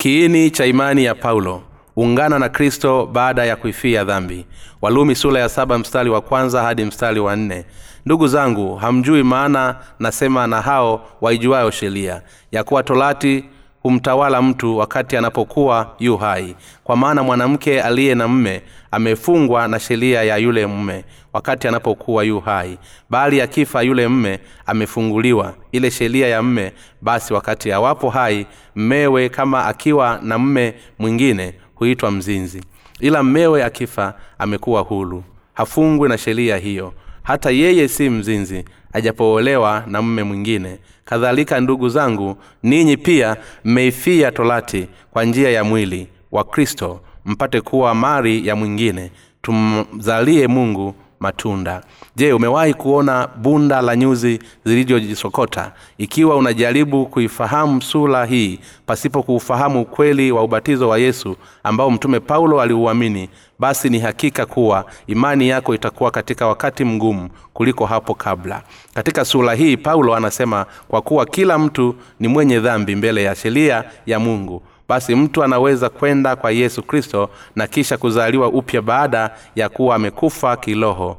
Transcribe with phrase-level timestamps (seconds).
[0.00, 1.62] kiini cha imani ya paulo
[1.96, 4.46] ungana na kristo baada ya kuifia dhambi.
[4.82, 7.64] Walumi sula ya saba mstari wa kwanza hadi mstari wa nne.
[8.06, 13.44] Ndugu zangu hamjui maana nasema na hao waijuayo sheria ya kuwa tolati
[13.82, 16.54] humtawala mtu wakati anapokuwa yu hai.
[16.84, 22.40] Kwa maana mwanamke aliye na mme amefungwa na sheria ya yule mme wakati anapokuwa yu
[22.40, 22.78] hai.
[23.10, 25.54] Bali akifa yule mme amefunguliwa.
[25.72, 26.72] Ile sheria ya mme
[27.02, 32.64] basi wakati awapo hai mmewe kama akiwa na mme mwingine huitwa mzinzi.
[33.00, 36.92] Ila mmewe akifa amekuwa hulu hafungwi na sheria hiyo.
[37.22, 40.78] Hata yeye si mzinzi ajapoolewa na mme mwingine.
[41.04, 47.94] Kadhalika ndugu zangu ninyi pia mmeifia tolati kwa njia ya mwili wa kristo mpate kuwa
[47.94, 49.10] mari ya mwingine.
[49.42, 50.94] Tumzalie mungu
[51.34, 51.82] matunda.
[52.16, 60.32] Je umewahi kuona bunda la nyuzi zilizojisokota ikiwa unajaribu kuifahamu sura hii pasipo kuufahamu ukweli
[60.32, 66.10] wa ubatizo wa yesu ambao mtume paulo aliuamini basi ni hakika kuwa imani yako itakuwa
[66.10, 68.62] katika wakati mgumu kuliko hapo kabla.
[68.94, 73.84] Katika sura hii paulo anasema kwa kuwa kila mtu ni mwenye dhambi mbele ya sheria
[74.06, 79.68] ya mungu basi mtu anaweza kwenda kwa yesu kristo na kisha kuzaliwa upya baada ya
[79.68, 81.16] kuwa amekufa kiroho.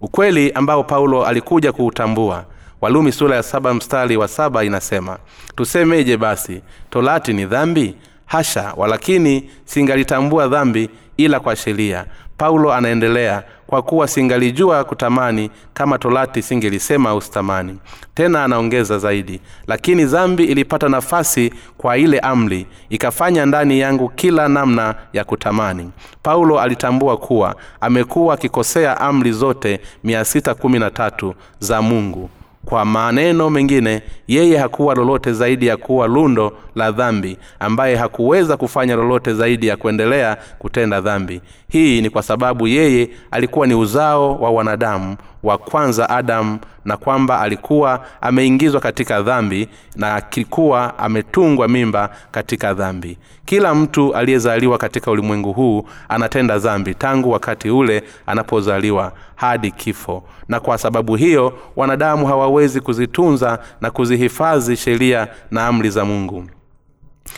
[0.00, 2.44] Ukweli ambao paulo alikuja kuutambua
[2.80, 5.18] walumi sura ya saba mstari wa saba inasema
[5.54, 7.94] tusemeje basi torati ni dhambi?
[8.26, 12.06] Hasha walakini singalitambua dhambi ila kwa sheria.
[12.36, 17.78] Paulo anaendelea kwa kuwa singalijua kutamani kama torati singelisema usitamani.
[18.14, 24.94] Tena anaongeza zaidi lakini dhambi ilipata nafasi kwa ile amri ikafanya ndani yangu kila namna
[25.12, 25.90] ya kutamani.
[26.22, 32.30] Paulo alitambua kuwa amekuwa akikosea amri zote 613 za mungu
[32.66, 38.96] kwa maneno mengine yeye hakuwa lolote zaidi ya kuwa lundo la dhambi ambaye hakuweza kufanya
[38.96, 41.40] lolote zaidi ya kuendelea kutenda dhambi.
[41.68, 45.16] Hii ni kwa sababu yeye alikuwa ni uzao wa wanadamu
[45.46, 53.18] wa kwanza adamu na kwamba alikuwa ameingizwa katika dhambi na akikuwa ametungwa mimba katika dhambi.
[53.44, 60.22] Kila mtu aliyezaliwa katika ulimwengu huu anatenda dhambi tangu wakati ule anapozaliwa hadi kifo.
[60.48, 66.44] Na kwa sababu hiyo wanadamu hawawezi kuzitunza na kuzihifadhi sheria na amri za mungu.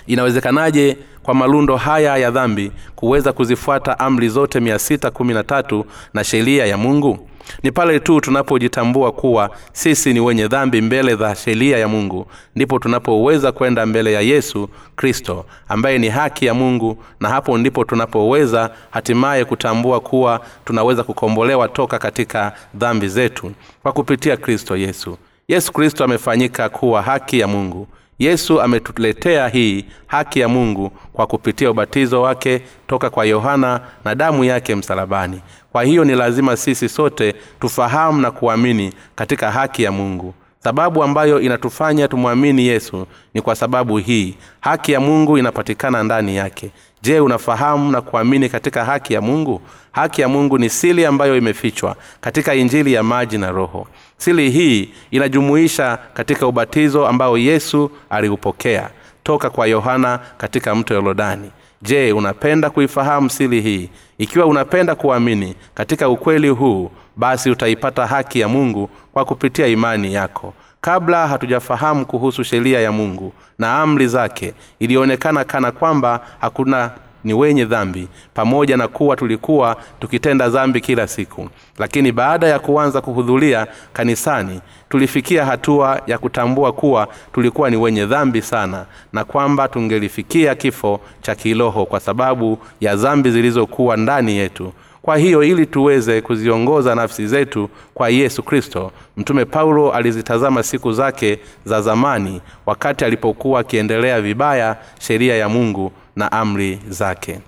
[0.07, 7.28] Inawezekanaje kwa malundo haya ya dhambi kuweza kuzifuata amri zote 613 na sheria ya mungu
[7.63, 12.27] ni pale tu tunapojitambua kuwa sisi ni wenye dhambi mbele za sheria ya mungu
[12.57, 17.85] ndipo tunapoweza kwenda mbele ya yesu kristo ambaye ni haki ya mungu na hapo ndipo
[17.85, 25.19] tunapoweza hatimaye kutambua kuwa tunaweza kukombolewa toka katika dhambi zetu kwa kupitia kristo yesu.
[25.49, 31.71] Yesu kristo amefanyika kuwa haki ya mungu yesu ametuletea hii haki ya mungu kwa kupitia
[31.71, 35.41] ubatizo wake toka kwa yohana na damu yake msalabani.
[35.73, 40.35] Kwa hiyo ni lazima sisi sote tufahamu na kuamini katika haki ya mungu
[40.69, 44.35] sababu ambayo inatufanya tumwamini yesu ni kwa sababu hii.
[44.61, 46.71] Haki ya mungu inapatikana ndani yake.
[47.03, 49.61] Je unafahamu na kuamini katika haki ya mungu?
[49.93, 53.87] Haki ya mungu ni sili ambayo imefichwa katika injili ya maji na roho.
[54.17, 58.91] Sili hii inajumuisha katika ubatizo ambao yesu aliupokea
[59.23, 61.51] toka kwa yohana katika mto yorodani.
[61.83, 63.89] Je unapenda kuifahamu sili hii?
[64.19, 70.55] Ikiwa unapenda kuamini katika ukweli huu basi utaipata haki ya mungu kwa kupitia imani yako.
[70.81, 76.91] Kabla hatujafahamu kuhusu sheria ya mungu na amri zake ilionekana kana kwamba hakuna
[77.25, 81.49] ni wenye dhambi pamoja na kuwa tulikuwa tukitenda dhambi kila siku.
[81.79, 88.43] Lakini baada ya kuanza kuhudhuria kanisani tulifikia hatua ya kutambua kuwa tulikuwa ni wenye dhambi
[88.43, 94.73] sana na kwamba tungelifikia kifo cha kiroho kwa sababu ya dhambi zilizokuwa ndani yetu
[95.09, 101.39] kwa hiyo ili tuweze kuziongoza nafsi zetu kwa yesu kristo mtume paulo alizitazama siku zake
[101.65, 107.41] za zamani wakati alipokuwa akiendelea vibaya sheria ya mungu na amri zake.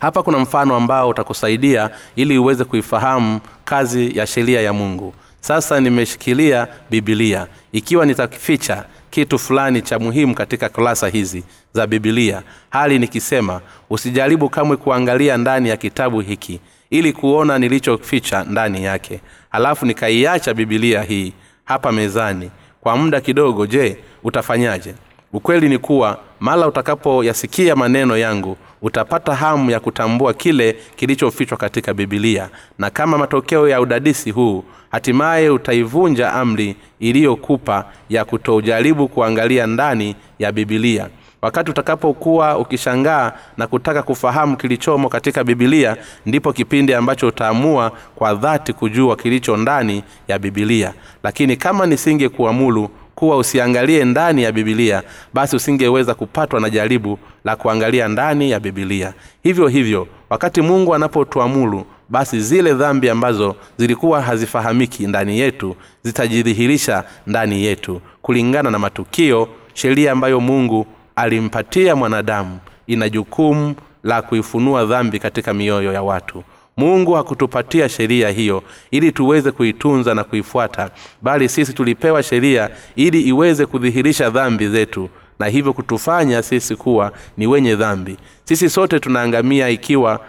[0.00, 5.14] Hapa kuna mfano ambao utakusaidia ili uweze kuifahamu kazi ya sheria ya mungu.
[5.40, 12.98] Sasa nimeshikilia bibilia ikiwa nitakificha kitu fulani cha muhimu katika kurasa hizi za bibilia hali
[12.98, 13.60] nikisema
[13.90, 16.60] usijaribu kamwe kuangalia ndani ya kitabu hiki
[16.90, 19.20] ili kuona nilichoficha ndani yake.
[19.50, 21.32] Halafu nikaiacha bibilia hii
[21.64, 22.50] hapa mezani
[22.80, 24.94] kwa muda kidogo je utafanyaje
[25.32, 32.48] ukweli ni kuwa mala utakapoyasikia maneno yangu utapata hamu ya kutambua kile kilichofichwa katika bibilia
[32.78, 40.52] na kama matokeo ya udadisi huu hatimaye utaivunja amri iliyokupa ya kutojaribu kuangalia ndani ya
[40.52, 41.08] bibilia
[41.42, 45.96] wakati utakapokuwa ukishangaa na kutaka kufahamu kilichomo katika bibilia
[46.26, 50.92] ndipo kipindi ambacho utaamua kwa dhati kujua kilicho ndani ya bibilia
[51.22, 55.02] lakini kama nisinge kuamulu kuwa usiangalie ndani ya bibilia
[55.34, 59.12] basi usingeweza kupatwa na jaribu la kuangalia ndani ya bibilia
[59.42, 67.64] hivyo hivyo wakati mungu anapotuamulu basi zile dhambi ambazo zilikuwa hazifahamiki ndani yetu zitajidhihirisha ndani
[67.64, 70.86] yetu kulingana na matukio sheria ambayo mungu
[71.16, 72.58] alimpatia mwanadamu.
[72.86, 73.74] Ina jukumu
[74.04, 76.44] la kuifunua dhambi katika mioyo ya watu
[76.82, 80.90] mungu hakutupatia sheria hiyo ili tuweze kuitunza na kuifuata
[81.22, 85.08] bali sisi tulipewa sheria ili iweze kudhihirisha dhambi zetu
[85.38, 88.16] na hivyo kutufanya sisi kuwa ni wenye dhambi.
[88.44, 90.20] Sisi sote tunaangamia ikiwa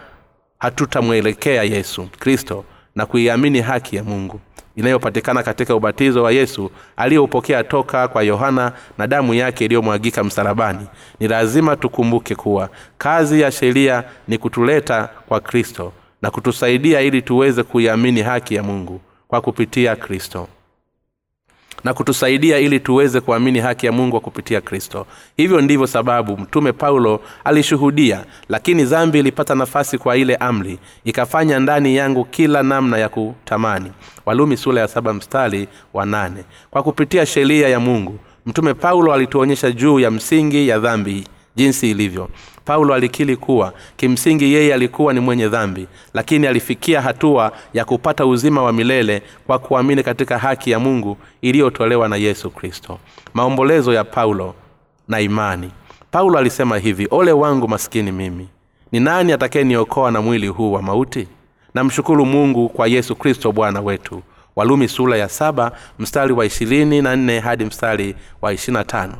[0.58, 2.64] hatutamwelekea yesu kristo
[2.94, 4.40] na kuiamini haki ya mungu
[4.76, 10.86] inayopatikana katika ubatizo wa yesu aliyoupokea toka kwa yohana na damu yake iliyomwagika msalabani.
[11.20, 12.68] Ni lazima tukumbuke kuwa
[12.98, 15.92] kazi ya sheria ni kutuleta kwa kristo
[16.24, 20.48] na kutusaidia ili tuweze kuiamini haki ya mungu kwa kupitia kristo.
[21.84, 25.06] Na kutusaidia ili tuweze kuamini haki ya mungu kwa kupitia kristo.
[25.36, 31.96] Hivyo ndivyo sababu mtume paulo alishuhudia lakini dhambi ilipata nafasi kwa ile amri ikafanya ndani
[31.96, 33.92] yangu kila namna ya kutamani.
[34.26, 36.44] Walumi sula ya saba mstari wa nane.
[36.70, 41.26] Kwa kupitia sheria ya mungu mtume paulo alituonyesha juu ya msingi ya dhambi
[41.56, 42.28] jinsi ilivyo
[42.64, 48.62] paulo alikili kuwa kimsingi yeye alikuwa ni mwenye dhambi lakini alifikia hatua ya kupata uzima
[48.62, 52.98] wa milele kwa kuamini katika haki ya mungu iliyotolewa na yesu kristo.
[53.34, 54.54] Maombolezo ya paulo
[55.08, 55.70] na imani.
[56.10, 58.48] Paulo alisema hivi ole wangu maskini mimi
[58.92, 61.28] ni nani atakayeniokoa na mwili huu wa mauti?
[61.74, 64.22] Namshukuru mungu kwa yesu kristo bwana wetu.
[64.56, 69.14] Walumi sura ya saba mstari wa ishirini na nne hadi mstari wa ishirina tano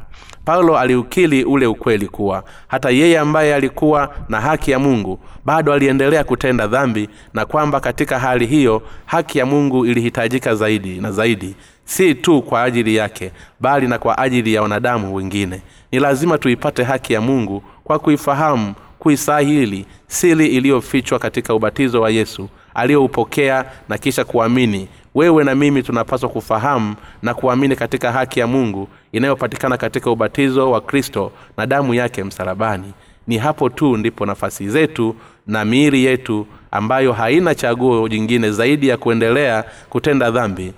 [0.45, 6.25] paulo aliukili ule ukweli kuwa hata yeye ambaye alikuwa na haki ya mungu bado aliendelea
[6.25, 11.55] kutenda dhambi na kwamba katika hali hiyo haki ya mungu ilihitajika zaidi na zaidi
[11.85, 15.63] si tu kwa ajili yake bali na kwa ajili ya wanadamu wengine.
[15.93, 22.49] Ni lazima tuipate haki ya mungu kwa kuifahamu kuisahili sili iliyofichwa katika ubatizo wa yesu
[22.75, 28.89] aliyoupokea na kisha kuamini wewe na mimi tunapaswa kufahamu na kuamini katika haki ya mungu
[29.13, 32.93] inayopatikana katika ubatizo wa kristo na damu yake msalabani.
[33.27, 35.17] Ni hapo tu ndipo nafasi zetu
[35.47, 40.73] na miili yetu ambayo haina chaguo jingine zaidi ya kuendelea kutenda dhambi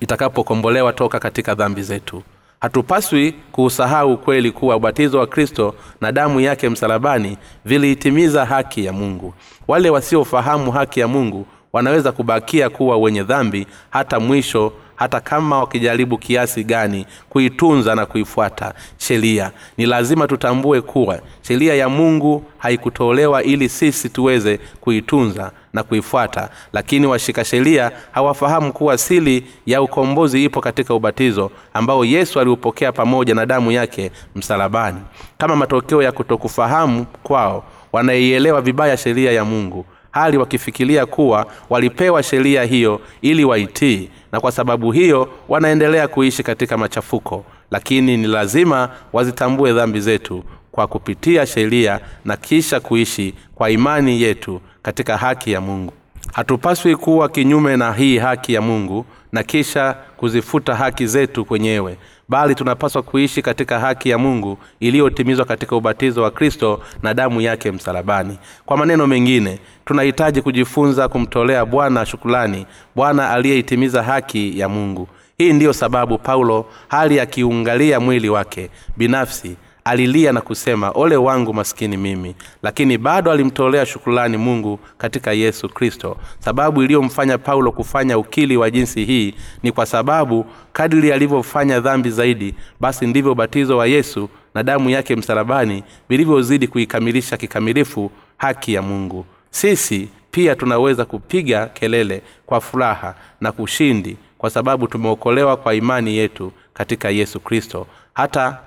[0.00, 2.22] itakapokombolewa toka katika dhambi zetu.
[2.60, 9.34] Hatupaswi kuusahau ukweli kuwa ubatizo wa kristo na damu yake msalabani viliitimiza haki ya mungu.
[9.68, 16.18] Wale wasiofahamu haki ya mungu wanaweza kubakia kuwa wenye dhambi hata mwisho hata kama wakijaribu
[16.18, 19.50] kiasi gani kuitunza na kuifuata sheria.
[19.76, 26.48] Ni lazima tutambue kuwa sheria ya mungu haikutolewa ili sisi tuweze kuitunza na kuifuata.
[26.72, 33.34] Lakini washika sheria hawafahamu kuwa sili ya ukombozi ipo katika ubatizo ambao yesu aliupokea pamoja
[33.34, 35.00] na damu yake msalabani.
[35.38, 42.64] Kama matokeo ya kutokufahamu kwao wanaielewa vibaya sheria ya mungu hali wakifikiria kuwa walipewa sheria
[42.64, 47.44] hiyo ili waitii na kwa sababu hiyo wanaendelea kuishi katika machafuko.
[47.70, 54.60] Lakini ni lazima wazitambue dhambi zetu kwa kupitia sheria na kisha kuishi kwa imani yetu
[54.82, 55.92] katika haki ya mungu.
[56.32, 61.96] Hatupaswi kuwa kinyume na hii haki ya mungu na kisha kuzifuta haki zetu kwenyewe
[62.32, 67.72] bali tunapaswa kuishi katika haki ya mungu iliyotimizwa katika ubatizo wa kristo na damu yake
[67.72, 68.38] msalabani.
[68.66, 75.08] Kwa maneno mengine tunahitaji kujifunza kumtolea bwana shukulani bwana aliyeitimiza haki ya mungu.
[75.38, 81.96] Hii ndiyo sababu paulo hali akiungalia mwili wake binafsi alilia na kusema ole wangu maskini
[81.96, 82.34] mimi.
[82.62, 86.16] Lakini bado alimtolea shukulani mungu katika yesu kristo.
[86.38, 92.54] Sababu iliyomfanya paulo kufanya ukili wa jinsi hii ni kwa sababu kadiri alivyofanya dhambi zaidi
[92.80, 99.24] basi ndivyo ubatizo wa yesu na damu yake msalabani vilivyozidi kuikamilisha kikamilifu haki ya mungu.
[99.50, 106.52] Sisi pia tunaweza kupiga kelele kwa furaha na kushindi kwa sababu tumeokolewa kwa imani yetu
[106.74, 107.86] katika yesu kristo.
[108.14, 108.58] Hata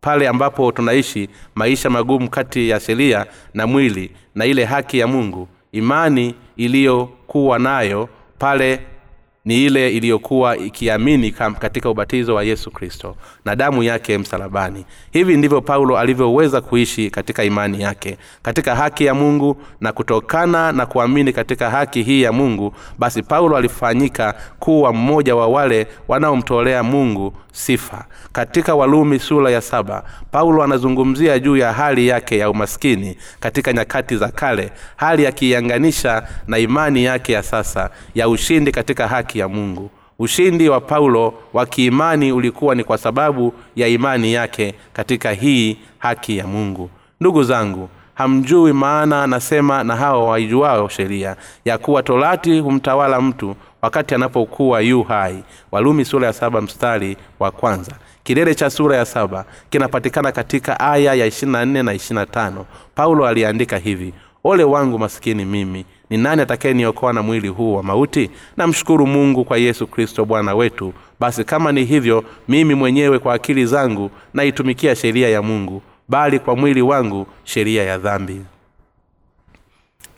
[0.00, 5.48] pale ambapo tunaishi maisha magumu kati ya sheria na mwili na ile haki ya mungu.
[5.72, 8.80] Imani iliyokuwa nayo pale
[9.44, 14.84] ni ile iliyokuwa ikiamini katika ubatizo wa yesu kristo na damu yake msalabani.
[15.12, 18.18] Hivi ndivyo paulo alivyoweza kuishi katika imani yake.
[18.42, 23.56] Katika haki ya mungu na kutokana na kuamini katika haki hii ya mungu basi paulo
[23.56, 28.04] alifanyika kuwa mmoja wa wale wanaomtolea mungu sifa.
[28.32, 34.16] Katika walumi sura ya saba paulo anazungumzia juu ya hali yake ya umaskini katika nyakati
[34.16, 39.90] za kale hali akiianganisha na imani yake ya sasa ya ushindi katika haki ya mungu.
[40.18, 46.36] Ushindi wa paulo wa kiimani ulikuwa ni kwa sababu ya imani yake katika hii haki
[46.38, 46.90] ya mungu.
[47.20, 54.14] Ndugu zangu hamjui maana anasema na hao waijuao sheria ya kuwa torati humtawala mtu wakati
[54.14, 55.42] anapokuwa yu hai.
[55.72, 57.92] Walumi sura ya saba mstari wa kwanza.
[58.24, 64.14] Kilele cha sura ya saba kinapatikana katika aya ya 24 na 25 paulo aliandika hivi
[64.44, 68.30] ole wangu masikini mimi ni nani atakayeniokoa na mwili huu wa mauti?
[68.56, 70.92] Namshukuru mungu kwa yesu kristo bwana wetu.
[71.20, 76.56] Basi kama ni hivyo mimi mwenyewe kwa akili zangu naitumikia sheria ya mungu bali kwa
[76.56, 78.40] mwili wangu sheria ya dhambi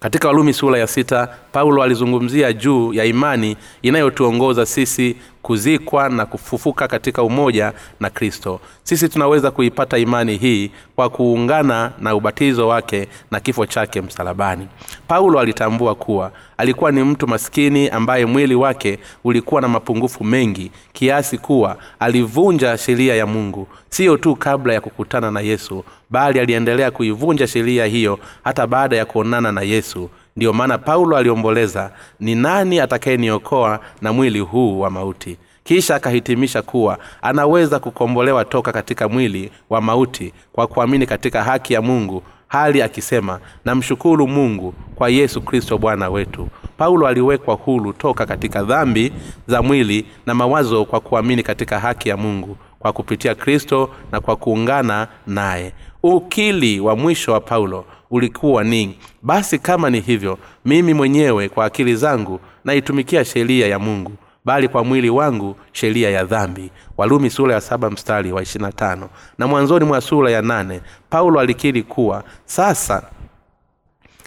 [0.01, 6.89] katika walumi sura ya sita paulo alizungumzia juu ya imani inayotuongoza sisi kuzikwa na kufufuka
[6.89, 8.61] katika umoja na kristo.
[8.83, 14.69] Sisi tunaweza kuipata imani hii kwa kuungana na ubatizo wake na kifo chake msalabani.
[15.09, 21.39] Paulo alitambua kuwa alikuwa ni mtu maskini ambaye mwili wake ulikuwa na mapungufu mengi kiasi
[21.39, 23.69] kuwa alivunja sheria ya mungu.
[23.91, 29.05] Siyo tu kabla ya kukutana na yesu bali aliendelea kuivunja sheria hiyo hata baada ya
[29.05, 35.37] kuonana na yesu ndiyo maana paulo aliomboleza ni nani atakayeniokoa na mwili huu wa mauti?
[35.65, 41.83] Kisha akahitimisha kuwa anaweza kukombolewa toka katika mwili wa mauti kwa kuamini katika haki ya
[41.83, 48.63] mungu hali akisema namshukuru mungu kwa yesu kristo bwana wetu paulo aliwekwa hulu toka katika
[48.63, 49.13] dhambi
[49.47, 54.37] za mwili na mawazo kwa kuamini katika haki ya mungu kwa kupitia kristo na kwa
[54.37, 55.73] kuungana naye.
[56.03, 61.97] Ukili wa mwisho wa paulo ulikuwa ni basi kama ni hivyo mimi mwenyewe kwa akili
[61.97, 64.13] zangu naitumikia sheria ya mungu
[64.45, 66.71] bali kwa mwili wangu sheria ya dhambi.
[66.97, 69.09] Walumi sura ya saba mstari wa ishirina tano.
[69.39, 73.03] Na mwanzoni mwa sura ya nane paulo alikiri kuwa sasa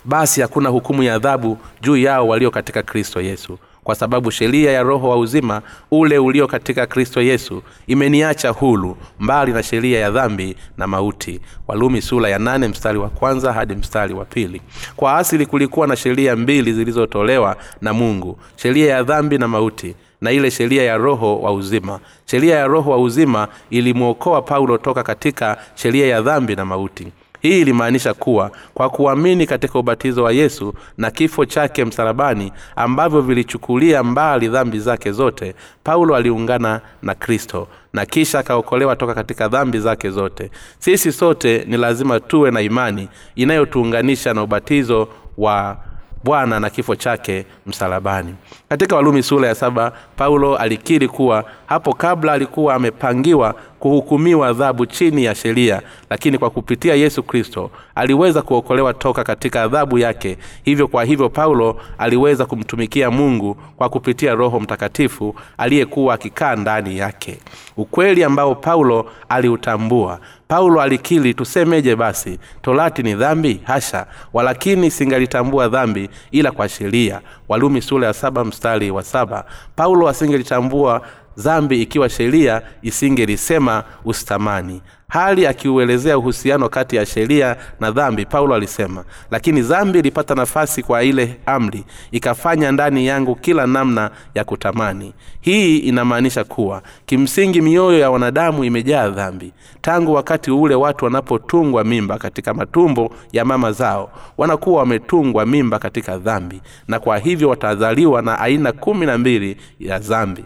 [0.06, 4.84] basi hakuna hukumu ya adhabu juu yao walio katika kristo yesu kwa sababu sheria ya
[4.84, 5.62] roho wa uzima
[5.92, 11.40] ule ulio katika kristo yesu imeniacha hulu mbali na sheria ya dhambi na mauti.
[11.68, 14.62] Walumi sura ya nane mstari wa kwanza hadi mstari wa pili.
[14.96, 20.32] Kwa asili kulikuwa na sheria mbili zilizotolewa na mungu sheria ya dhambi na mauti na
[20.32, 22.00] ile sheria ya roho wa uzima.
[22.26, 27.08] Sheria ya roho wa uzima ilimwokoa paulo toka katika sheria ya dhambi na mauti
[27.44, 34.04] hii ilimaanisha kuwa kwa kuamini katika ubatizo wa yesu na kifo chake msalabani ambavyo vilichukulia
[34.04, 40.10] mbali dhambi zake zote paulo aliungana na kristo na kisha akaokolewa toka katika dhambi zake
[40.10, 40.52] zote.
[40.80, 45.08] Sisi sote ni lazima tuwe na imani inayotuunganisha na ubatizo
[45.38, 45.78] wa
[46.24, 48.36] bwana na kifo chake msalabani.
[48.70, 55.24] Katika walumi sura ya saba paulo alikiri kuwa hapo kabla alikuwa amepangiwa kuhukumiwa adhabu chini
[55.24, 60.38] ya sheria lakini kwa kupitia yesu kristo aliweza kuokolewa toka katika adhabu yake.
[60.64, 67.40] Hivyo kwa hivyo paulo aliweza kumtumikia mungu kwa kupitia roho mtakatifu aliyekuwa akikaa ndani yake.
[67.78, 70.20] Ukweli ambao paulo aliutambua.
[70.48, 72.40] Paulo alikili tusemeje basi?
[72.62, 73.62] Torati ni dhambi?
[73.64, 74.06] Hasha!
[74.34, 77.22] Walakini singalitambua dhambi ila kwa sheria.
[77.50, 79.46] Walumi sura ya saba mstari wa saba.
[79.76, 81.02] Paulo asingelitambua
[81.38, 89.04] dhambi ikiwa sheria isingelisema usitamani hali akiuelezea uhusiano kati ya sheria na dhambi paulo alisema
[89.32, 95.14] lakini dhambi ilipata nafasi kwa ile amri ikafanya ndani yangu kila namna ya kutamani.
[95.42, 99.52] Hii inamaanisha kuwa kimsingi mioyo ya wanadamu imejaa dhambi.
[99.82, 106.18] Tangu wakati ule watu wanapotungwa mimba katika matumbo ya mama zao wanakuwa wametungwa mimba katika
[106.18, 110.46] dhambi na kwa hivyo watazaliwa na aina kumi na mbili ya dhambi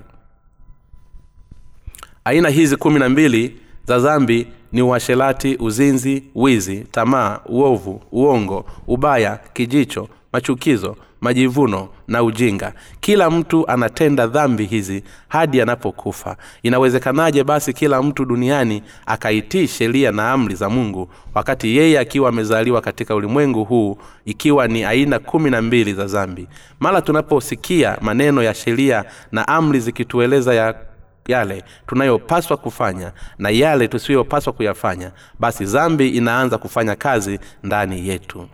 [2.28, 3.56] aina hizi kumi na mbili
[3.88, 12.74] za dhambi ni uhasherati uzinzi wizi tamaa uovu uongo ubaya kijicho machukizo majivuno na ujinga.
[13.00, 16.38] Kila mtu anatenda dhambi hizi hadi anapokufa.
[16.64, 22.82] Inawezekanaje basi kila mtu duniani akaitii sheria na amri za mungu wakati yeye akiwa amezaliwa
[22.82, 26.48] katika ulimwengu huu ikiwa ni aina kumi na mbili za zambi
[26.80, 30.76] mara tunaposikia maneno ya sheria na amri zikitueleza ya
[31.28, 38.48] yale tunayopaswa kufanya na yale tusiyopaswa kuyafanya basi dhambi inaanza kufanya kazi ndani yetu.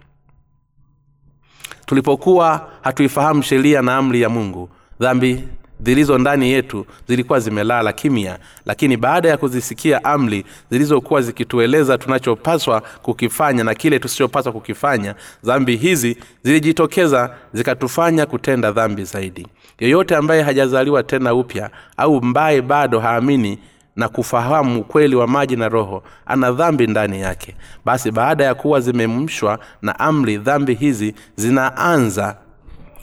[1.85, 5.47] Tulipokuwa hatuifahamu sheria na amri ya mungu dhambi
[5.79, 13.63] zilizo ndani yetu zilikuwa zimelala kimya lakini baada ya kuzisikia amri zilizokuwa zikitueleza tunachopaswa kukifanya
[13.63, 19.47] na kile tusichopaswa kukifanya dhambi hizi zilijitokeza zikatufanya kutenda dhambi zaidi
[19.79, 23.59] yeyote ambaye hajazaliwa tena upya au mbaye bado haamini
[23.95, 27.55] na kufahamu ukweli wa maji na roho ana dhambi ndani yake.
[27.85, 32.35] Basi baada ya kuwa zimemshwa na amri dhambi hizi zinaanza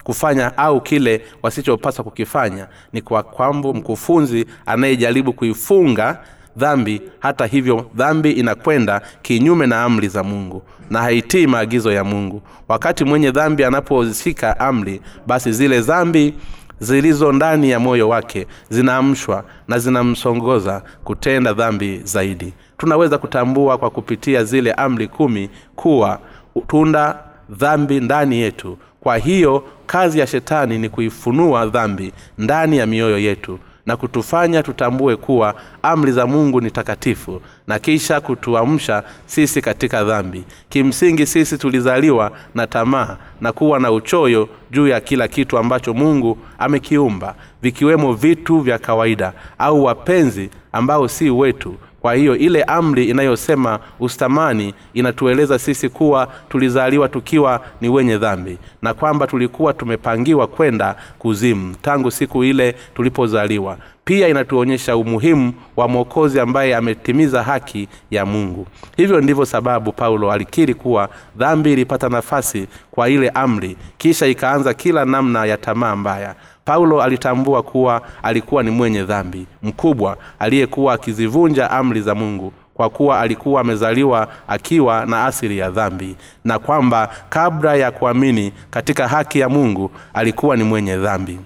[0.04, 6.18] kufanya au kile wasichopaswa kukifanya ni kwa kwambu mkufunzi anayejaribu kuifunga
[6.56, 12.42] dhambi hata hivyo dhambi inakwenda kinyume na amri za mungu na haitii maagizo ya mungu.
[12.68, 16.34] Wakati mwenye dhambi anapozishika amri basi zile dhambi
[16.80, 22.52] zilizo ndani ya moyo wake zinaamshwa na zinamsongoza kutenda dhambi zaidi.
[22.78, 26.18] Tunaweza kutambua kwa kupitia zile amri kumi kuwa
[26.66, 27.18] tunda
[27.50, 28.78] dhambi ndani yetu.
[29.00, 35.16] Kwa hiyo kazi ya shetani ni kuifunua dhambi ndani ya mioyo yetu na kutufanya tutambue
[35.16, 40.44] kuwa amri za mungu ni takatifu na kisha kutuamsha sisi katika dhambi.
[40.68, 46.38] Kimsingi sisi tulizaliwa na tamaa na kuwa na uchoyo juu ya kila kitu ambacho mungu
[46.58, 53.78] amekiumba vikiwemo vitu vya kawaida au wapenzi ambao si wetu kwa hiyo ile amri inayosema
[54.00, 61.74] ustamani inatueleza sisi kuwa tulizaliwa tukiwa ni wenye dhambi na kwamba tulikuwa tumepangiwa kwenda kuzimu
[61.82, 63.76] tangu siku ile tulipozaliwa.
[64.04, 68.66] Pia inatuonyesha umuhimu wa mwokozi ambaye ametimiza haki ya mungu.
[68.96, 75.04] Hivyo ndivyo sababu paulo alikiri kuwa dhambi ilipata nafasi kwa ile amri kisha ikaanza kila
[75.04, 76.34] namna ya tamaa mbaya
[76.70, 83.20] paulo alitambua kuwa alikuwa ni mwenye dhambi mkubwa aliyekuwa akizivunja amri za mungu kwa kuwa
[83.20, 89.48] alikuwa amezaliwa akiwa na asili ya dhambi na kwamba kabla ya kuamini katika haki ya
[89.48, 91.38] mungu alikuwa ni mwenye dhambi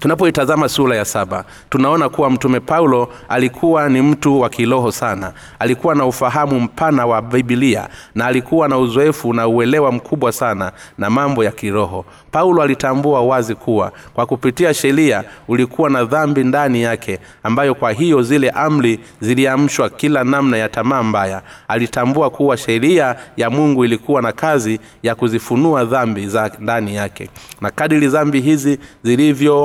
[0.00, 5.32] tunapoitazama sura ya saba tunaona kuwa mtume paulo alikuwa ni mtu wa kiroho sana.
[5.58, 11.10] Alikuwa na ufahamu mpana wa bibilia na alikuwa na uzoefu na uelewa mkubwa sana na
[11.10, 12.04] mambo ya kiroho.
[12.30, 18.22] Paulo alitambua wazi kuwa kwa kupitia sheria ulikuwa na dhambi ndani yake ambayo kwa hiyo
[18.22, 21.42] zile amri ziliamshwa kila namna ya tamaa mbaya.
[21.68, 27.30] Alitambua kuwa sheria ya mungu ilikuwa na kazi ya kuzifunua dhambi za ndani yake.
[27.60, 28.78] Na kadiri dhambi hizi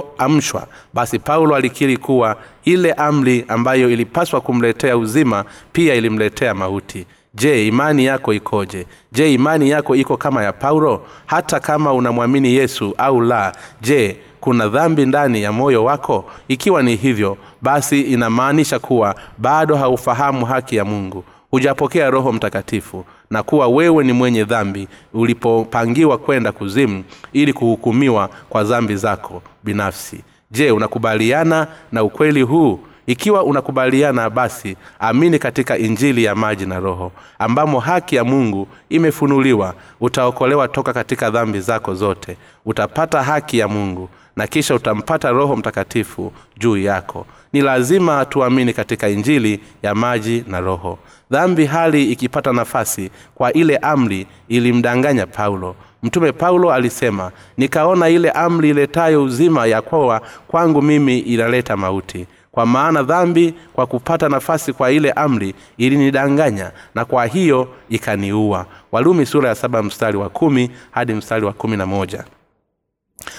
[0.01, 7.05] zilivyoamshwa basi paulo alikiri kuwa ile amri ambayo ilipaswa kumletea uzima pia ilimletea mauti.
[7.33, 8.85] Je imani yako ikoje?
[9.11, 11.05] Je imani yako iko kama ya paulo?
[11.25, 16.25] Hata kama unamwamini yesu au la je kuna dhambi ndani ya moyo wako?
[16.47, 21.23] Ikiwa ni hivyo basi inamaanisha kuwa bado haufahamu haki ya mungu.
[21.51, 28.63] Hujapokea roho mtakatifu na kuwa wewe ni mwenye dhambi ulipopangiwa kwenda kuzimu ili kuhukumiwa kwa
[28.63, 30.23] dhambi zako binafsi.
[30.51, 32.79] Je unakubaliana na ukweli huu?
[33.07, 39.73] Ikiwa unakubaliana basi amini katika injili ya maji na roho ambamo haki ya mungu imefunuliwa.
[40.01, 42.37] Utaokolewa toka katika dhambi zako zote.
[42.65, 47.25] Utapata haki ya mungu na kisha utampata roho mtakatifu juu yako.
[47.53, 50.99] Ni lazima tuamini katika injili ya maji na roho
[51.31, 55.75] dhambi hali ikipata nafasi kwa ile amri ilimdanganya paulo.
[56.03, 62.27] Mtume paulo alisema nikaona ile amri iletayo uzima ya koa kwangu mimi inaleta mauti.
[62.51, 68.65] Kwa maana dhambi kwa kupata nafasi kwa ile amri ilinidanganya na kwa hiyo ikaniua.
[68.91, 72.23] Walumi sura ya saba mstari wa kumi hadi mstari wa kumi na moja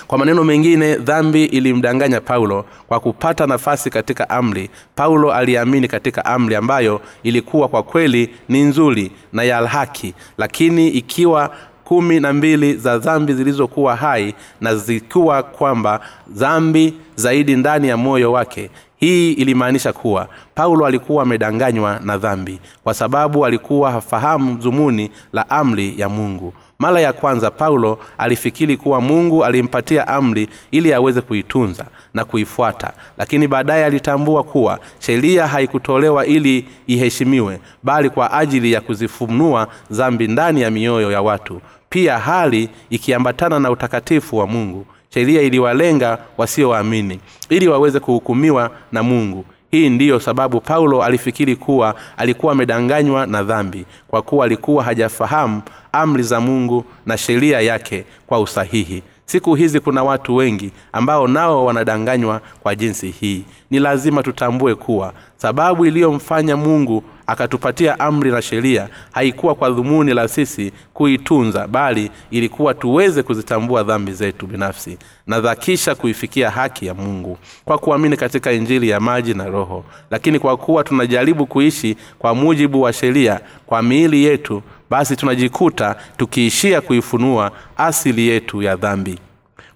[0.06, 4.70] kwa maneno mengine dhambi ilimdanganya paulo kwa kupata nafasi katika amri.
[4.94, 10.14] Paulo aliamini katika amri ambayo ilikuwa kwa kweli ni nzuri na ya haki.
[10.38, 11.50] Lakini ikiwa
[11.84, 18.32] kumi na mbili za dhambi zilizokuwa hai na zikiwa kwamba dhambi zaidi ndani ya moyo
[18.32, 25.50] wake hii ilimaanisha kuwa paulo alikuwa amedanganywa na dhambi kwa sababu alikuwa hafahamu dhumuni la
[25.50, 26.52] amri ya mungu.
[26.78, 31.84] Mara ya kwanza paulo alifikiri kuwa mungu alimpatia amri ili aweze kuitunza
[32.14, 39.68] na kuifuata lakini baadaye alitambua kuwa sheria haikutolewa ili iheshimiwe bali kwa ajili ya kuzifunua
[39.90, 46.18] dhambi ndani ya mioyo ya watu pia hali ikiambatana na utakatifu wa mungu sheria iliwalenga
[46.38, 49.44] wasioamini ili waweze kuhukumiwa na mungu.
[49.70, 56.22] Hii ndiyo sababu paulo alifikiri kuwa alikuwa amedanganywa na dhambi kwa kuwa alikuwa hajafahamu amri
[56.22, 62.40] za mungu na sheria yake kwa usahihi siku hizi kuna watu wengi ambao nao wanadanganywa
[62.60, 63.44] kwa jinsi hii.
[63.70, 70.28] Ni lazima tutambue kuwa sababu iliyomfanya mungu akatupatia amri na sheria haikuwa kwa dhumuni la
[70.28, 77.38] sisi kuitunza bali ilikuwa tuweze kuzitambua dhambi zetu binafsi na dhakisha kuifikia haki ya mungu.
[77.64, 82.82] Kwa kuamini katika injili ya maji na roho lakini kwa kuwa tunajaribu kuishi kwa mujibu
[82.82, 89.18] wa sheria kwa miili yetu basi tunajikuta tukiishia kuifunua asili yetu ya dhambi.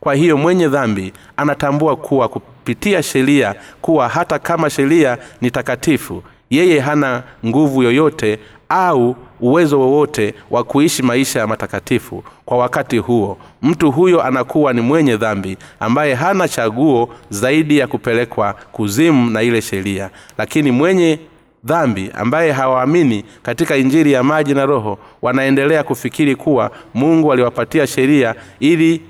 [0.01, 6.81] Kwa hiyo mwenye dhambi anatambua kuwa kupitia sheria kuwa hata kama sheria ni takatifu yeye
[6.81, 12.25] hana nguvu yoyote au uwezo wowote wa kuishi maisha ya matakatifu.
[12.44, 18.53] Kwa wakati huo mtu huyo anakuwa ni mwenye dhambi ambaye hana chaguo zaidi ya kupelekwa
[18.72, 20.11] kuzimu na ile sheria.
[20.38, 21.18] Lakini mwenye
[21.64, 28.35] dhambi ambaye hawaamini katika injili ya maji na roho wanaendelea kufikiri kuwa mungu aliwapatia sheria
[28.61, 29.01] ili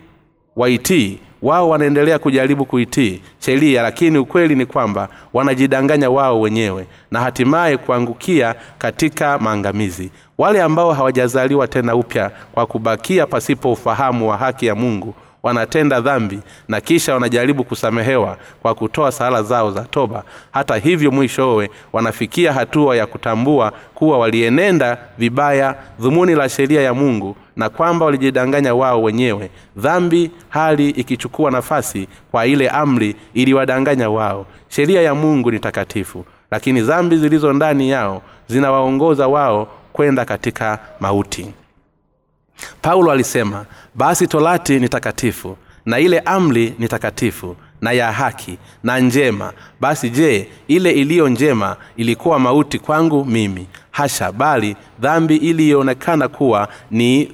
[0.57, 1.19] waitii.
[1.43, 8.55] Wao wanaendelea kujaribu kuitii sheria lakini ukweli ni kwamba wanajidanganya wao wenyewe na hatimaye kuangukia
[8.79, 10.11] katika maangamizi.
[10.38, 16.41] Wale ambao hawajazaliwa tena upya kwa kubakia pasipo ufahamu wa haki ya mungu wanatenda dhambi
[16.69, 20.25] na kisha wanajaribu kusamehewa kwa kutoa sala zao za toba.
[20.53, 27.37] Hata hivyo mwishowe wanafikia hatua ya kutambua kuwa walienenda vibaya dhumuni la sheria ya mungu
[27.57, 34.47] na kwamba walijidanganya wao wenyewe dhambi hali ikichukua nafasi kwa ile amri iliwadanganya wao.
[34.69, 41.55] Sheria ya mungu ni takatifu lakini dhambi zilizo ndani yao zinawaongoza wao kwenda katika mauti.
[42.83, 48.99] Paulo alisema basi torati ni takatifu na ile amri ni takatifu na ya haki na
[49.01, 49.53] njema.
[49.81, 53.67] Basi je ile iliyo njema ilikuwa mauti kwangu mimi?
[53.91, 57.33] Hasha bali dhambi iliyoonekana kuwa ni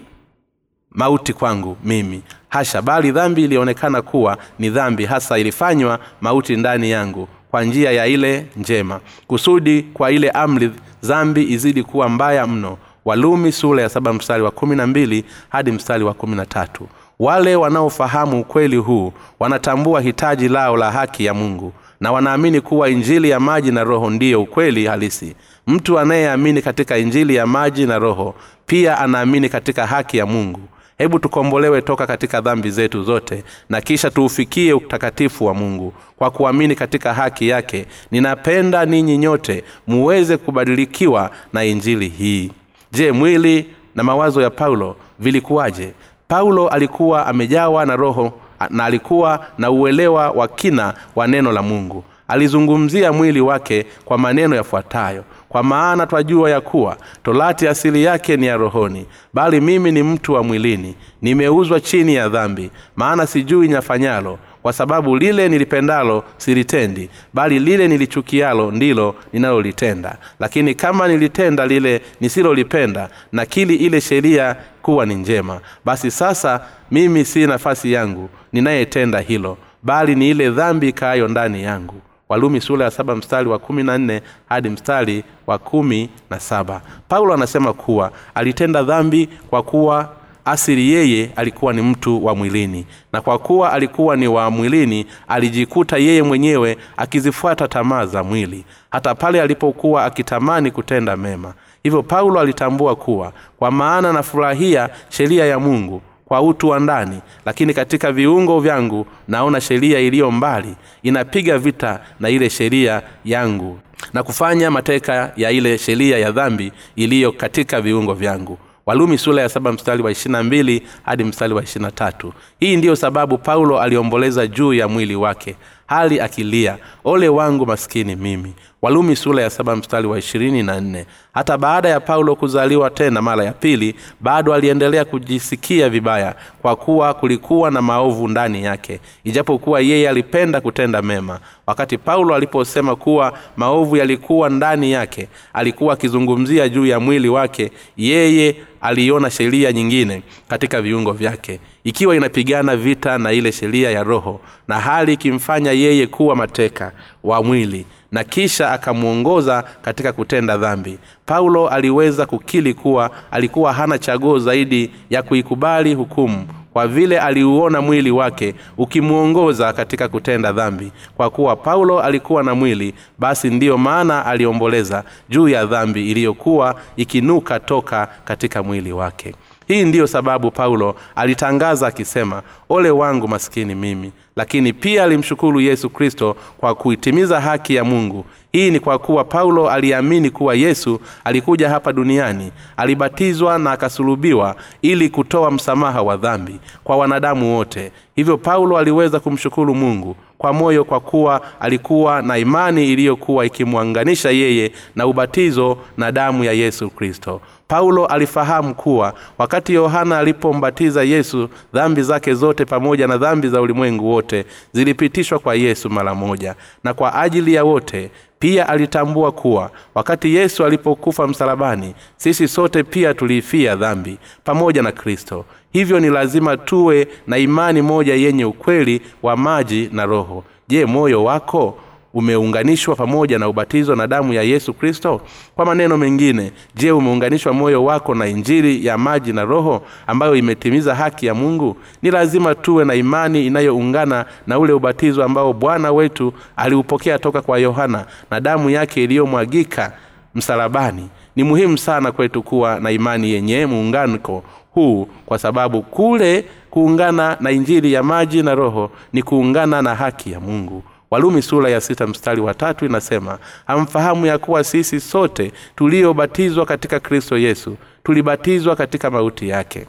[0.91, 2.23] mauti kwangu mimi.
[2.49, 8.07] Hasha bali dhambi ilionekana kuwa ni dhambi hasa ilifanywa mauti ndani yangu kwa njia ya
[8.07, 9.01] ile njema.
[9.27, 10.71] Kusudi kwa ile amri
[11.03, 15.73] dhambi izidi kuwa mbaya mno walumi sura ya saba mstari wa kumi na mbili hadi
[15.73, 16.89] mstari wa kumi na tatu.
[17.19, 23.31] Wale wanaofahamu ukweli huu wanatambua hitaji lao la haki ya mungu na wanaamini kuwa injili
[23.31, 25.35] ya maji na roho ndiyo ukweli halisi.
[25.67, 28.35] Mtu anayeamini katika injili ya maji na roho
[28.67, 30.61] pia anaamini katika haki ya mungu.
[30.99, 35.93] Hebu tukombolewe toka katika dhambi zetu zote na kisha tuufikie utakatifu wa mungu.
[36.19, 42.51] Kwa kuamini katika haki yake ninapenda ninyi nyote muweze kubadilikiwa na injili hii
[42.93, 45.93] je mwili na mawazo ya paulo vilikuwaje?
[46.29, 48.33] Paulo alikuwa amejawa na roho
[48.71, 52.05] na alikuwa na uelewa wa kina wa neno la mungu.
[52.29, 55.25] Alizungumzia mwili wake kwa maneno yafuatayo.
[55.49, 60.33] Kwa maana twajua ya kuwa torati asili yake ni ya rohoni bali mimi ni mtu
[60.33, 60.95] wa mwilini.
[61.23, 68.71] Nimeuzwa chini ya dhambi maana sijui nyafanyalo kwa sababu lile nilipendalo silitendi bali lile nilichukialo
[68.71, 70.19] ndilo ninalolitenda.
[70.41, 77.47] Lakini kama nilitenda lile nisilolipenda nakili ile sheria kuwa ni njema basi sasa mimi si
[77.47, 81.95] nafasi yangu ninayetenda hilo bali ni ile dhambi ikaayo ndani yangu.
[82.29, 86.81] Walumi sura ya saba mstari wa kumi na nne hadi mstari wa kumi na saba.
[87.09, 90.09] Paulo anasema kuwa alitenda dhambi kwa kuwa
[90.51, 92.87] asili yeye alikuwa ni mtu wa mwilini.
[93.13, 99.15] Na kwa kuwa alikuwa ni wa mwilini alijikuta yeye mwenyewe akizifuata tamaa za mwili hata
[99.15, 101.55] pale alipokuwa akitamani kutenda mema.
[101.83, 107.75] Hivyo paulo alitambua kuwa kwa maana nafurahia sheria ya mungu kwa utu wa ndani lakini
[107.75, 113.79] katika viungo vyangu naona sheria iliyo mbali inapiga vita na ile sheria yangu
[114.13, 118.59] na kufanya mateka ya ile sheria ya dhambi iliyo katika viungo vyangu
[118.89, 122.33] walumi sura ya saba mstari wa ishirina mbili hadi mstari wa ishirina tatu.
[122.61, 125.57] Hii ndiyo sababu paulo aliomboleza juu ya mwili wake
[125.89, 128.53] hali akilia ole wangu maskini mimi.
[128.83, 131.07] Walumi sula ya saba mstari wa ishirini na nne.
[131.35, 137.15] Hata baada ya paulo kuzaliwa tena mara ya pili bado aliendelea kujisikia vibaya kwa kuwa
[137.15, 141.41] kulikuwa na maovu ndani yake ijapokuwa yeye alipenda kutenda mema.
[141.67, 148.57] Wakati paulo aliposema kuwa maovu yalikuwa ndani yake alikuwa akizungumzia juu ya mwili wake yeye
[148.81, 154.81] aliona sheria nyingine katika viungo vyake ikiwa inapigana vita na ile sheria ya roho na
[154.81, 156.93] hali ikimfanya yeye kuwa mateka
[157.25, 157.87] wa mwili.
[158.13, 160.99] Na kisha akamwongoza katika kutenda dhambi.
[161.27, 168.11] Paulo aliweza kukili kuwa alikuwa hana chaguo zaidi ya kuikubali hukumu kwa vile aliuona mwili
[168.11, 170.93] wake ukimwongoza katika kutenda dhambi.
[171.17, 177.61] Kwa kuwa paulo alikuwa na mwili basi ndiyo maana aliomboleza juu ya dhambi iliyokuwa ikinuka
[177.61, 179.35] toka katika mwili wake
[179.69, 184.13] hii ndiyo sababu paulo alitangaza akisema ole wangu maskini mimi.
[184.37, 188.25] Lakini pia alimshukuru yesu kristo kwa kuitimiza haki ya mungu.
[188.53, 195.09] Hii ni kwa kuwa paulo aliamini kuwa yesu alikuja hapa duniani alibatizwa na akasulubiwa ili
[195.09, 197.93] kutoa msamaha wa dhambi kwa wanadamu wote.
[198.17, 204.73] Hivyo paulo aliweza kumshukuru mungu kwa moyo kwa kuwa alikuwa na imani iliyokuwa ikimwanganisha yeye
[204.97, 212.03] na ubatizo na damu ya yesu kristo paulo alifahamu kuwa wakati yohana alipombatiza yesu dhambi
[212.03, 216.55] zake zote pamoja na dhambi za ulimwengu wote zilipitishwa kwa yesu mara moja.
[216.85, 223.15] Na kwa ajili ya wote pia alitambua kuwa wakati yesu alipokufa msalabani sisi sote pia
[223.15, 225.45] tuliifia dhambi pamoja na kristo.
[225.73, 230.45] Hivyo ni lazima tuwe na imani moja yenye ukweli wa maji na roho.
[230.69, 231.79] Je moyo wako
[232.19, 235.21] umeunganishwa pamoja na ubatizo na damu ya yesu kristo?
[235.57, 240.95] Kwa maneno mengine je umeunganishwa moyo wako na injili ya maji na roho ambayo imetimiza
[240.95, 241.77] haki ya mungu?
[242.03, 247.59] Ni lazima tuwe na imani inayoungana na ule ubatizo ambao bwana wetu aliupokea toka kwa
[247.59, 249.93] yohana na damu yake iliyomwagika
[250.35, 251.09] msalabani.
[251.37, 257.51] Ni muhimu sana kwetu kuwa na imani yenye muunganiko huu kwa sababu kule kuungana na
[257.51, 262.07] injili ya maji na roho ni kuungana na haki ya mungu walumi sura ya sita
[262.07, 269.11] mstari wa tatu inasema hamfahamu ya kuwa sisi sote tuliobatizwa katika kristo yesu tulibatizwa katika
[269.11, 269.87] mauti yake.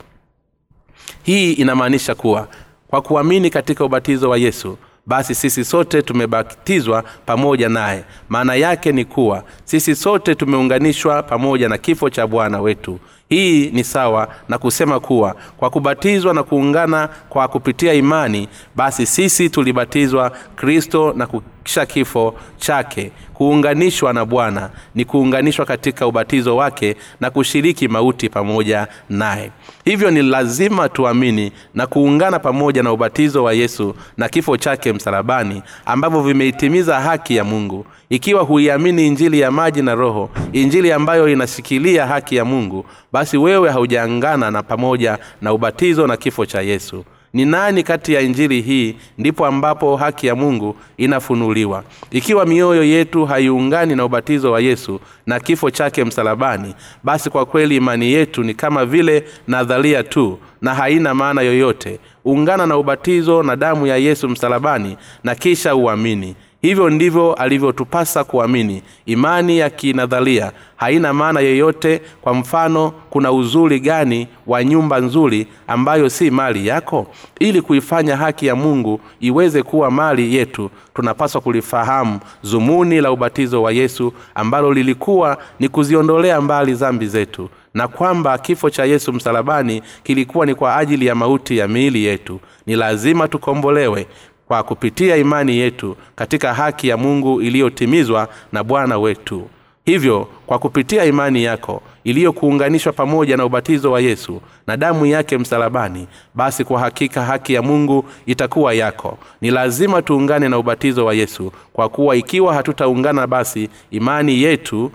[1.24, 2.48] Hii inamaanisha kuwa
[2.88, 8.04] kwa kuamini katika ubatizo wa yesu basi sisi sote tumebatizwa pamoja naye.
[8.30, 13.84] Maana yake ni kuwa sisi sote tumeunganishwa pamoja na kifo cha bwana wetu hii ni
[13.84, 21.14] sawa na kusema kuwa kwa kubatizwa na kuungana kwa kupitia imani basi sisi tulibatizwa kristo
[21.18, 23.12] na kukisha kifo chake
[23.44, 29.52] kuunganishwa na bwana ni kuunganishwa katika ubatizo wake na kushiriki mauti pamoja naye.
[29.86, 35.64] Hivyo ni lazima tuamini na kuungana pamoja na ubatizo wa yesu na kifo chake msalabani
[35.86, 37.86] ambavyo vimeitimiza haki ya mungu.
[38.10, 43.70] Ikiwa huiamini injili ya maji na roho injili ambayo inashikilia haki ya mungu basi wewe
[43.72, 48.96] haujaangana na pamoja na ubatizo na kifo cha yesu ni nani kati ya injili hii
[49.18, 51.84] ndipo ambapo haki ya mungu inafunuliwa?
[52.12, 57.76] Ikiwa mioyo yetu haiungani na ubatizo wa yesu na kifo chake msalabani basi kwa kweli
[57.76, 62.00] imani yetu ni kama vile nadharia tu na haina maana yoyote.
[62.26, 68.84] Ungana na ubatizo na damu ya yesu msalabani na kisha uamini hivyo ndivyo alivyotupasa kuamini.
[69.06, 72.02] Imani ya kinadharia haina maana yoyote.
[72.22, 77.08] Kwa mfano kuna uzuri gani wa nyumba nzuri ambayo si mali yako?
[77.40, 83.72] Ili kuifanya haki ya mungu iweze kuwa mali yetu tunapaswa kulifahamu zumuni la ubatizo wa
[83.72, 90.46] yesu ambalo lilikuwa ni kuziondolea mbali zambi zetu na kwamba kifo cha yesu msalabani kilikuwa
[90.46, 92.40] ni kwa ajili ya mauti ya miili yetu.
[92.66, 94.08] Ni lazima tukombolewe
[94.50, 99.50] kwa kupitia imani yetu katika haki ya mungu iliyotimizwa na bwana wetu.
[99.86, 106.08] Hivyo kwa kupitia imani yako iliyokuunganishwa pamoja na ubatizo wa yesu na damu yake msalabani
[106.34, 109.18] basi kwa hakika haki ya mungu itakuwa yako.
[109.42, 114.92] Ni lazima tuungane na ubatizo wa yesu kwa kuwa ikiwa hatutaungana basi imani yetu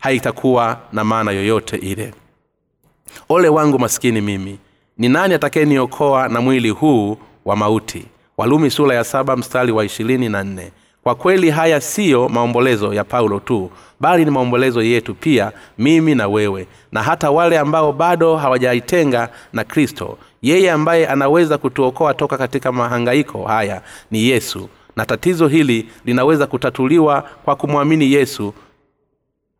[0.00, 2.14] haitakuwa na maana yoyote ile.
[3.28, 4.58] Ole wangu maskini mimi
[4.98, 10.28] ni nani atakayeniokoa na mwili huu wa mauti walumi sura ya saba mstari wa ishirini
[10.28, 10.72] na nne.
[11.02, 16.28] Kwa kweli haya siyo maombolezo ya paulo tu bali ni maombolezo yetu pia mimi na
[16.28, 20.18] wewe na hata wale ambao bado hawajaitenga na kristo.
[20.42, 27.22] Yeye ambaye anaweza kutuokoa toka katika mahangaiko haya ni yesu na tatizo hili linaweza kutatuliwa
[27.44, 28.54] kwa kumwamini yesu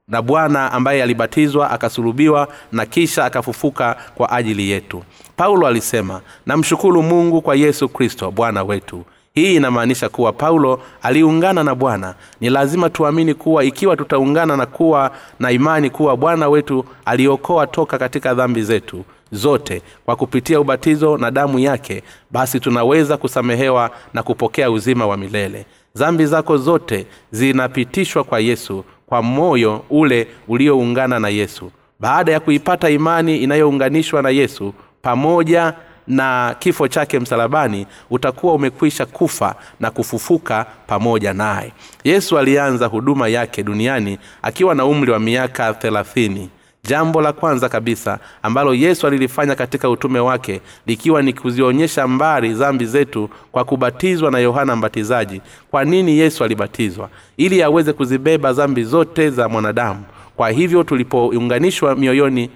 [0.08, 5.02] na bwana ambaye alibatizwa akasulubiwa na kisha akafufuka kwa ajili yetu
[5.36, 9.04] paulo alisema namshukuru mungu kwa yesu kristo bwana wetu.
[9.34, 12.14] Hii inamaanisha kuwa paulo aliungana na bwana.
[12.40, 17.98] Ni lazima tuamini kuwa ikiwa tutaungana na kuwa na imani kuwa bwana wetu aliokoa toka
[17.98, 24.70] katika dhambi zetu zote kwa kupitia ubatizo na damu yake basi tunaweza kusamehewa na kupokea
[24.70, 25.66] uzima wa milele.
[25.96, 31.70] Dhambi zako zote zinapitishwa kwa yesu kwa moyo ule ulioungana na yesu.
[32.00, 35.74] Baada ya kuipata imani inayounganishwa na yesu pamoja
[36.06, 41.72] na kifo chake msalabani utakuwa umekwisha kufa na kufufuka pamoja naye.
[42.04, 46.48] Yesu alianza huduma yake duniani akiwa na umri wa miaka thelathini.
[46.84, 52.86] Jambo la kwanza kabisa ambalo yesu alilifanya katika utume wake likiwa ni kuzionyesha mbali zambi
[52.86, 57.08] zetu kwa kubatizwa na yohana mbatizaji kwa nini yesu alibatizwa?
[57.36, 60.04] Ili aweze kuzibeba zambi zote za mwanadamu.
[60.36, 62.50] Kwa hivyo tulipounganishwa mioyoni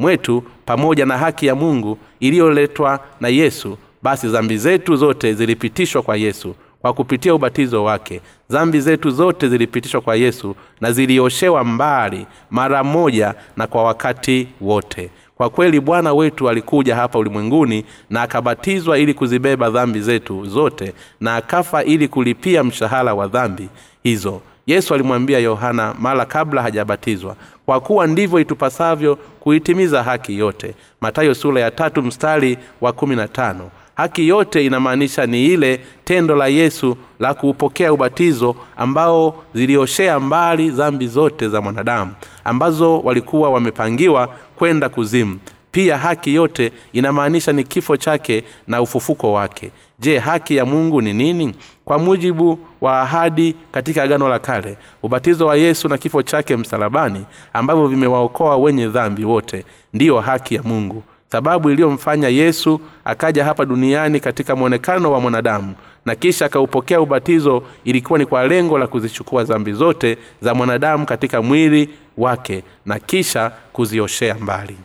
[0.00, 6.16] mwetu pamoja na haki ya mungu iliyoletwa na yesu basi dhambi zetu zote zilipitishwa kwa
[6.16, 8.20] yesu kwa kupitia ubatizo wake.
[8.50, 15.10] Dhambi zetu zote zilipitishwa kwa yesu na zilioshewa mbali mara moja na kwa wakati wote.
[15.34, 21.36] Kwa kweli bwana wetu alikuja hapa ulimwenguni na akabatizwa ili kuzibeba dhambi zetu zote na
[21.36, 23.68] akafa ili kulipia mshahara wa dhambi
[24.02, 30.74] hizo yesu alimwambia yohana mara kabla hajabatizwa kwa kuwa ndivyo itupasavyo kuitimiza haki yote.
[31.00, 33.70] Matayo sura ya tatu mstari wa kumi na tano.
[33.94, 41.06] Haki yote inamaanisha ni ile tendo la yesu la kuupokea ubatizo ambao zilioshea mbali dhambi
[41.06, 42.12] zote za mwanadamu
[42.44, 45.38] ambazo walikuwa wamepangiwa kwenda kuzimu.
[45.72, 51.12] Pia haki yote inamaanisha ni kifo chake na ufufuko wake je haki ya mungu ni
[51.12, 51.54] nini?
[51.84, 57.24] Kwa mujibu wa ahadi katika agano la kale ubatizo wa yesu na kifo chake msalabani
[57.52, 61.02] ambavyo vimewaokoa wenye dhambi wote ndiyo haki ya mungu.
[61.32, 65.74] Sababu iliyomfanya yesu akaja hapa duniani katika mwonekano wa mwanadamu
[66.06, 71.42] na kisha akaupokea ubatizo ilikuwa ni kwa lengo la kuzichukua dhambi zote za mwanadamu katika
[71.42, 74.76] mwili wake na kisha kuzioshea mbali.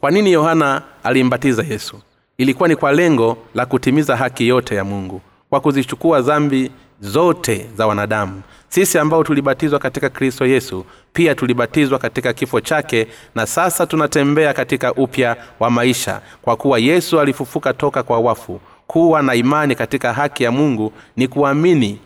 [0.00, 2.00] Kwa nini yohana alimbatiza yesu
[2.40, 7.86] ilikuwa ni kwa lengo la kutimiza haki yote ya mungu kwa kuzichukua dhambi zote za
[7.86, 8.42] wanadamu.
[8.68, 14.92] Sisi ambao tulibatizwa katika kristo yesu pia tulibatizwa katika kifo chake na sasa tunatembea katika
[14.94, 18.60] upya wa maisha kwa kuwa yesu alifufuka toka kwa wafu.
[18.86, 21.98] Kuwa na imani katika haki ya mungu ni kuamini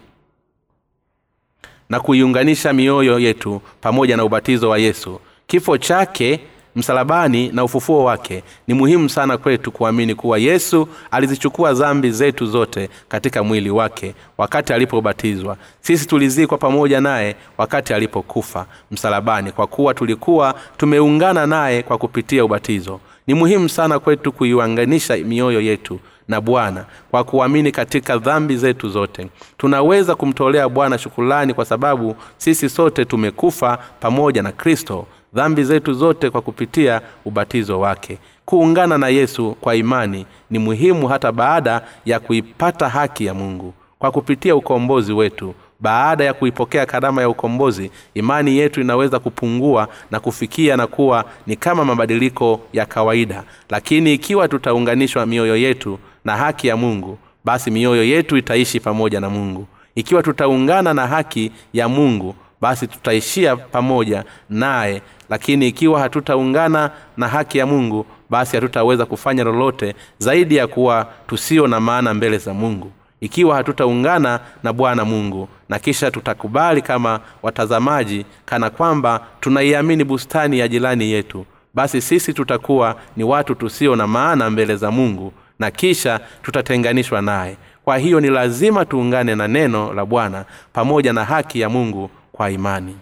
[1.89, 5.21] na kuiunganisha mioyo yetu pamoja na ubatizo wa yesu.
[5.47, 6.41] Kifo chake
[6.77, 12.89] msalabani na ufufuo wake ni muhimu sana kwetu kuamini kuwa yesu alizichukua dhambi zetu zote
[13.09, 15.57] katika mwili wake wakati alipobatizwa.
[15.81, 23.01] Sisi tulizikwa pamoja naye wakati alipokufa msalabani kwa kuwa tulikuwa tumeungana naye kwa kupitia ubatizo.
[23.27, 29.29] Ni muhimu sana kwetu kuiunganisha mioyo yetu na bwana kwa kuamini katika dhambi zetu zote.
[29.59, 36.31] Tunaweza kumtolea bwana shukulani kwa sababu sisi sote tumekufa pamoja na kristo dhambi zetu zote
[36.31, 38.19] kwa kupitia ubatizo wake.
[38.45, 43.75] Kuungana na yesu kwa imani ni muhimu hata baada ya kuipata haki ya mungu.
[43.99, 50.21] Kwa kupitia ukombozi wetu baada ya kuipokea karama ya ukombozi imani yetu inaweza kupungua na
[50.21, 53.43] kufikia na kuwa ni kama mabadiliko ya kawaida.
[53.71, 59.31] Lakini ikiwa tutaunganishwa mioyo yetu na haki ya mungu basi mioyo yetu itaishi pamoja na
[59.31, 59.67] mungu.
[59.95, 67.59] Ikiwa tutaungana na haki ya mungu basi tutaishia pamoja naye lakini ikiwa hatutaungana na haki
[67.59, 72.93] ya mungu basi hatutaweza kufanya lolote zaidi ya kuwa tusio na maana mbele za mungu.
[73.21, 80.69] Ikiwa hatutaungana na bwana mungu na kisha tutakubali kama watazamaji kana kwamba tunaiamini bustani ya
[80.69, 86.21] jirani yetu basi sisi tutakuwa ni watu tusio na maana mbele za mungu na kisha
[86.43, 87.57] tutatenganishwa naye.
[87.85, 92.51] Kwa hiyo ni lazima tuungane na neno la bwana pamoja na haki ya mungu kwa
[92.51, 92.97] imani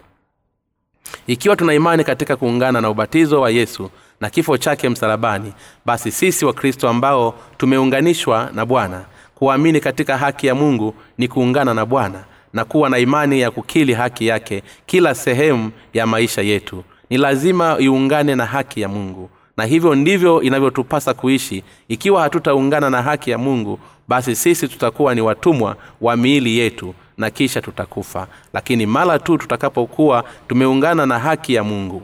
[1.27, 5.53] ikiwa tuna imani katika kuungana na ubatizo wa yesu na kifo chake msalabani
[5.87, 11.87] basi sisi wakristo ambao tumeunganishwa na bwana kuamini katika haki ya mungu ni kuungana na
[11.87, 16.85] bwana na kuwa na imani ya kukili haki yake kila sehemu ya maisha yetu.
[17.11, 19.31] Ni lazima iungane na haki ya mungu.
[19.57, 21.63] Na hivyo ndivyo inavyotupasa kuishi.
[21.89, 27.31] Ikiwa hatutaungana na haki ya mungu basi sisi tutakuwa ni watumwa wa miili yetu na
[27.31, 28.27] kisha tutakufa.
[28.53, 32.03] Lakini mara tu tutakapokuwa tumeungana na haki ya mungu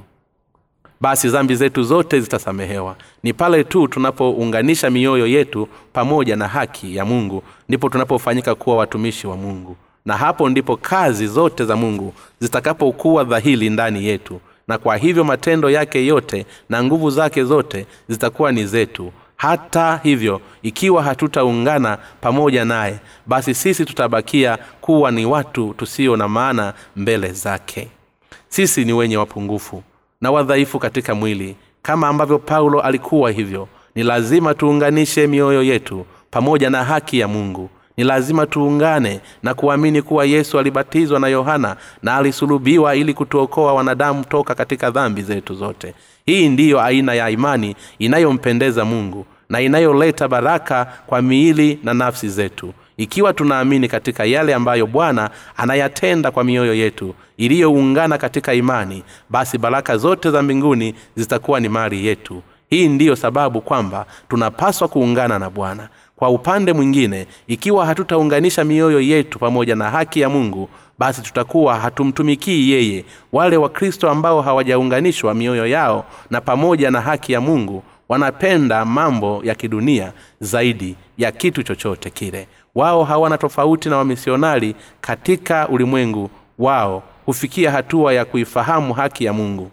[1.00, 2.96] basi dhambi zetu zote zitasamehewa.
[3.22, 9.26] Ni pale tu tunapounganisha mioyo yetu pamoja na haki ya mungu ndipo tunapofanyika kuwa watumishi
[9.26, 9.76] wa mungu.
[10.06, 14.40] Na hapo ndipo kazi zote za mungu zitakapokuwa dhahili ndani yetu.
[14.68, 20.40] Na kwa hivyo matendo yake yote na nguvu zake zote zitakuwa ni zetu hata hivyo
[20.62, 27.88] ikiwa hatutaungana pamoja naye basi sisi tutabakia kuwa ni watu tusio na maana mbele zake.
[28.48, 29.82] Sisi ni wenye wapungufu
[30.20, 31.56] na wadhaifu katika mwili.
[31.82, 37.70] Kama ambavyo paulo alikuwa hivyo ni lazima tuunganishe mioyo yetu pamoja na haki ya mungu.
[37.96, 44.24] Ni lazima tuungane na kuamini kuwa yesu alibatizwa na yohana na alisulubiwa ili kutuokoa wanadamu
[44.24, 45.94] toka katika dhambi zetu zote
[46.28, 52.72] hii ndiyo aina ya imani inayompendeza mungu na inayoleta baraka kwa miili na nafsi zetu.
[52.96, 59.96] Ikiwa tunaamini katika yale ambayo bwana anayatenda kwa mioyo yetu iliyoungana katika imani basi baraka
[59.96, 62.42] zote za mbinguni zitakuwa ni mali yetu.
[62.70, 65.88] Hii ndiyo sababu kwamba tunapaswa kuungana na bwana.
[66.16, 70.68] Kwa upande mwingine ikiwa hatutaunganisha mioyo yetu pamoja na haki ya mungu
[70.98, 73.04] basi tutakuwa hatumtumikii yeye.
[73.32, 79.54] Wale wakristo ambao hawajaunganishwa mioyo yao na pamoja na haki ya mungu wanapenda mambo ya
[79.54, 82.48] kidunia zaidi ya kitu chochote kile.
[82.74, 86.30] Wao hawana tofauti na wamisionari katika ulimwengu.
[86.58, 89.70] Wao hufikia hatua ya kuifahamu haki ya mungu.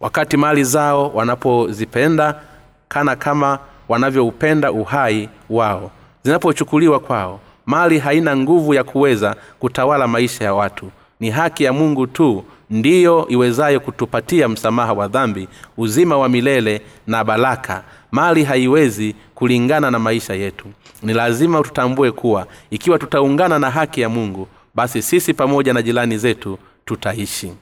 [0.00, 2.40] Wakati mali zao wanapozipenda
[2.88, 3.58] kana kama
[3.88, 5.90] wanavyoupenda uhai wao.
[6.22, 10.90] Zinapochukuliwa kwao mali haina nguvu ya kuweza kutawala maisha ya watu.
[11.20, 17.24] Ni haki ya mungu tu ndiyo iwezayo kutupatia msamaha wa dhambi uzima wa milele na
[17.24, 17.82] baraka.
[18.12, 20.66] Mali haiwezi kulingana na maisha yetu.
[21.02, 26.18] Ni lazima tutambue kuwa ikiwa tutaungana na haki ya mungu basi sisi pamoja na jirani
[26.18, 27.52] zetu tutaishi.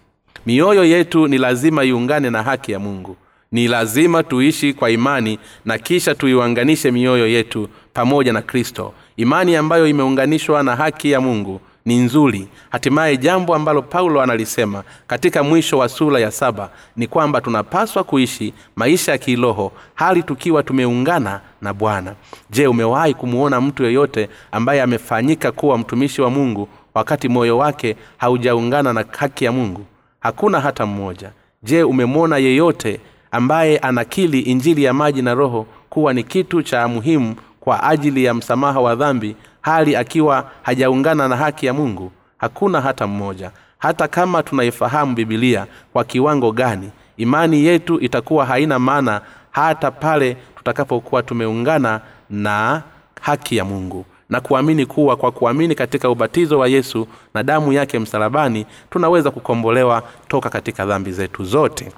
[0.47, 3.17] Mioyo yetu ni lazima iungane na haki ya mungu
[3.55, 8.93] ni lazima tuishi kwa imani na kisha tuiunganishe mioyo yetu pamoja na kristo.
[9.17, 12.49] Imani ambayo imeunganishwa na haki ya mungu ni nzuri.
[12.71, 18.55] Hatimaye jambo ambalo paulo analisema katika mwisho wa sura ya saba ni kwamba tunapaswa kuishi
[18.77, 22.15] maisha ya kiroho hali tukiwa tumeungana na bwana.
[22.51, 28.93] Je umewahi kumuona mtu yeyote ambaye amefanyika kuwa mtumishi wa mungu wakati moyo wake haujaungana
[28.93, 29.85] na haki ya mungu?
[30.21, 31.31] Hakuna hata mmoja.
[31.63, 33.01] Je umemwona yeyote
[33.35, 38.35] ambaye anakili injili ya maji na roho kuwa ni kitu cha muhimu kwa ajili ya
[38.35, 43.51] msamaha wa dhambi hali akiwa hajaungana na haki ya mungu hakuna hata mmoja.
[43.79, 49.21] Hata kama tunaifahamu bibilia kwa kiwango gani imani yetu itakuwa haina maana
[49.51, 52.83] hata pale tutakapokuwa tumeungana na
[53.21, 54.05] haki ya mungu.
[54.29, 60.03] Na kuamini kuwa kwa kuamini katika ubatizo wa yesu na damu yake msalabani tunaweza kukombolewa
[60.29, 61.93] toka katika dhambi zetu zote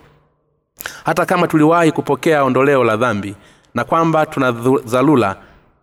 [1.05, 3.35] hata kama tuliwahi kupokea ondoleo la dhambi
[3.74, 4.53] na kwamba tuna
[4.87, 5.37] dharura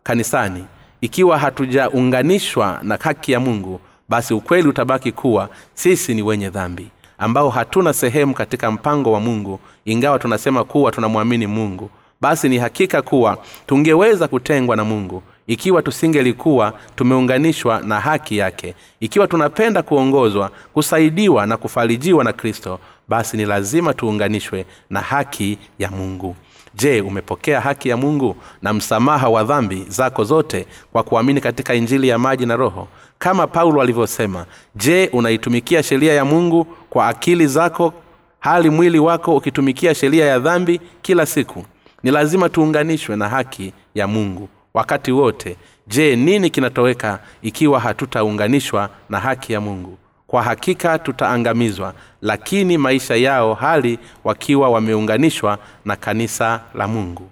[0.04, 0.66] kanisani
[1.02, 3.80] ikiwa hatujaunganishwa na haki ya mungu
[4.10, 6.88] basi ukweli utabaki kuwa sisi ni wenye dhambi
[7.18, 11.90] ambao hatuna sehemu katika mpango wa mungu ingawa tunasema kuwa tunamwamini mungu.
[12.22, 13.38] Basi ni hakika kuwa
[13.68, 21.58] tungeweza kutengwa na mungu ikiwa tusingelikuwa tumeunganishwa na haki yake ikiwa tunapenda kuongozwa kusaidiwa na
[21.58, 26.36] kufarijiwa na kristo basi ni lazima tuunganishwe na haki ya mungu.
[26.76, 32.08] Je umepokea haki ya mungu na msamaha wa dhambi zako zote kwa kuamini katika injili
[32.08, 32.88] ya maji na roho?
[33.20, 34.46] Kama paulo alivyosema
[34.76, 37.94] je unaitumikia sheria ya mungu kwa akili zako
[38.40, 41.66] hali mwili wako ukitumikia sheria ya dhambi kila siku?
[42.04, 45.56] Ni lazima tuunganishwe na haki ya mungu wakati wote.
[45.88, 49.98] Je nini kinatoweka ikiwa hatutaunganishwa na haki ya mungu
[50.34, 57.30] kwa hakika tutaangamizwa lakini maisha yao hali wakiwa wameunganishwa na kanisa la mungu.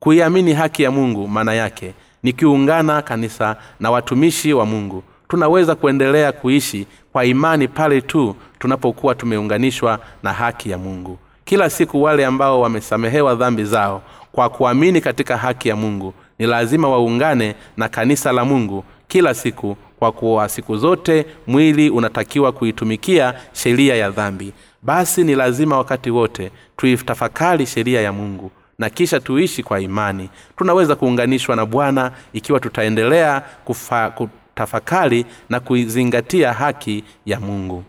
[0.00, 5.02] Kuiamini haki ya mungu maana yake ni kiungana kanisa na watumishi wa mungu.
[5.28, 11.18] Tunaweza kuendelea kuishi kwa imani pale tu tunapokuwa tumeunganishwa na haki ya mungu.
[11.44, 14.02] Kila siku wale ambao wamesamehewa dhambi zao
[14.32, 19.76] kwa kuamini katika haki ya mungu ni lazima waungane na kanisa la mungu kila siku
[19.98, 24.52] kwa kuwa siku zote mwili unatakiwa kuitumikia sheria ya dhambi.
[24.82, 30.30] Basi ni lazima wakati wote tuitafakari sheria ya mungu na kisha tuishi kwa imani.
[30.56, 37.84] Tunaweza kuunganishwa na bwana ikiwa tutaendelea kufa, kutafakari na kuizingatia haki ya mungu.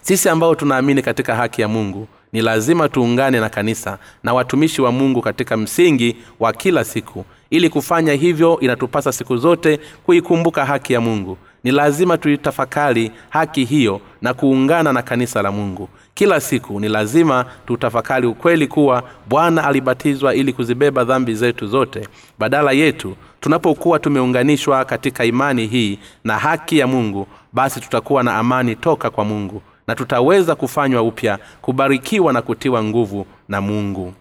[0.00, 4.92] Sisi ambao tunaamini katika haki ya mungu ni lazima tuungane na kanisa na watumishi wa
[4.92, 7.24] mungu katika msingi wa kila siku.
[7.50, 11.38] Ili kufanya hivyo inatupasa siku zote kuikumbuka haki ya mungu.
[11.64, 15.88] Ni lazima tuitafakari haki hiyo na kuungana na kanisa la mungu.
[16.14, 22.08] Kila siku ni lazima tutafakari ukweli kuwa bwana alibatizwa ili kuzibeba dhambi zetu zote.
[22.38, 28.76] Badala yetu tunapokuwa tumeunganishwa katika imani hii na haki ya mungu basi tutakuwa na amani
[28.76, 34.12] toka kwa mungu na tutaweza kufanywa upya kubarikiwa na kutiwa nguvu na mungu.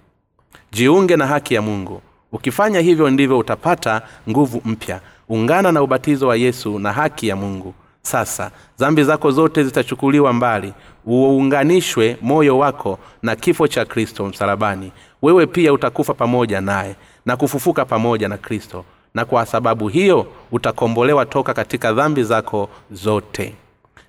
[0.71, 2.01] Jiunge na haki ya mungu.
[2.31, 5.01] Ukifanya hivyo ndivyo utapata nguvu mpya.
[5.29, 7.73] Ungana na ubatizo wa yesu na haki ya mungu.
[8.01, 10.73] Sasa dhambi zako zote zitachukuliwa mbali.
[11.07, 14.91] Uunganishwe moyo wako na kifo cha kristo msalabani.
[15.21, 16.95] Wewe pia utakufa pamoja naye
[17.25, 18.85] na kufufuka pamoja na kristo.
[19.13, 23.53] Na kwa sababu hiyo utakombolewa toka katika dhambi zako zote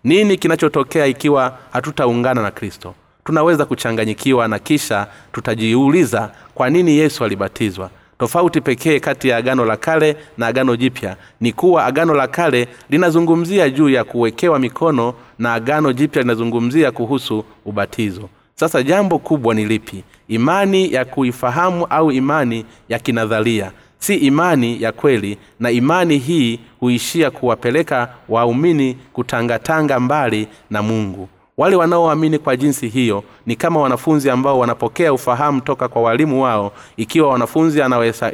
[0.05, 2.94] nini kinachotokea ikiwa hatutaungana na kristo?
[3.24, 7.90] Tunaweza kuchanganyikiwa na kisha tutajiuliza kwa nini yesu alibatizwa?
[8.18, 12.68] Tofauti pekee kati ya agano la kale na agano jipya ni kuwa agano la kale
[12.90, 18.28] linazungumzia juu ya kuwekewa mikono na agano jipya linazungumzia kuhusu ubatizo.
[18.55, 20.05] Sasa jambo kubwa ni lipi?
[20.28, 23.72] Imani ya kuifahamu au imani ya kinadharia
[24.03, 31.28] si imani ya kweli na imani hii huishia kuwapeleka waumini kutangatanga mbali na mungu.
[31.57, 36.72] Wale wanaoamini kwa jinsi hiyo ni kama wanafunzi ambao wanapokea ufahamu toka kwa walimu wao
[36.96, 37.80] ikiwa wanafunzi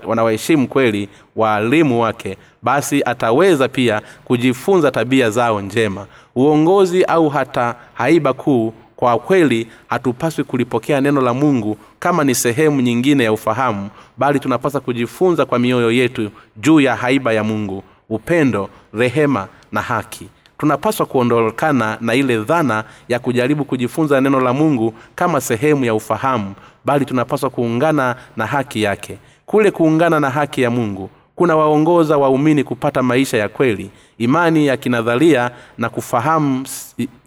[0.07, 6.07] wanawaheshimu kweli waalimu wake basi ataweza pia kujifunza tabia zao njema.
[6.37, 12.81] Uongozi au hata haiba kuu kwa kweli hatupaswi kulipokea neno la mungu kama ni sehemu
[12.81, 18.69] nyingine ya ufahamu bali tunapaswa kujifunza kwa mioyo yetu juu ya haiba ya mungu upendo
[18.95, 20.29] rehema na haki.
[20.59, 26.55] Tunapaswa kuondokana na ile dhana ya kujaribu kujifunza neno la mungu kama sehemu ya ufahamu
[26.85, 29.19] bali tunapaswa kuungana na haki yake.
[29.47, 34.77] Kule kuungana na haki ya mungu kuna waongoza waumini kupata maisha ya kweli imani ya
[34.77, 36.67] kinadharia na kufahamu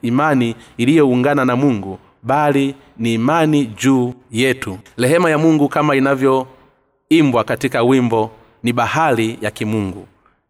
[0.01, 4.77] imani iliyoungana na mungu bali ni imani juu yetu.
[4.97, 8.31] Rehema ya mungu kama inavyoimbwa katika wimbo
[8.63, 10.07] ni bahari ya kimungu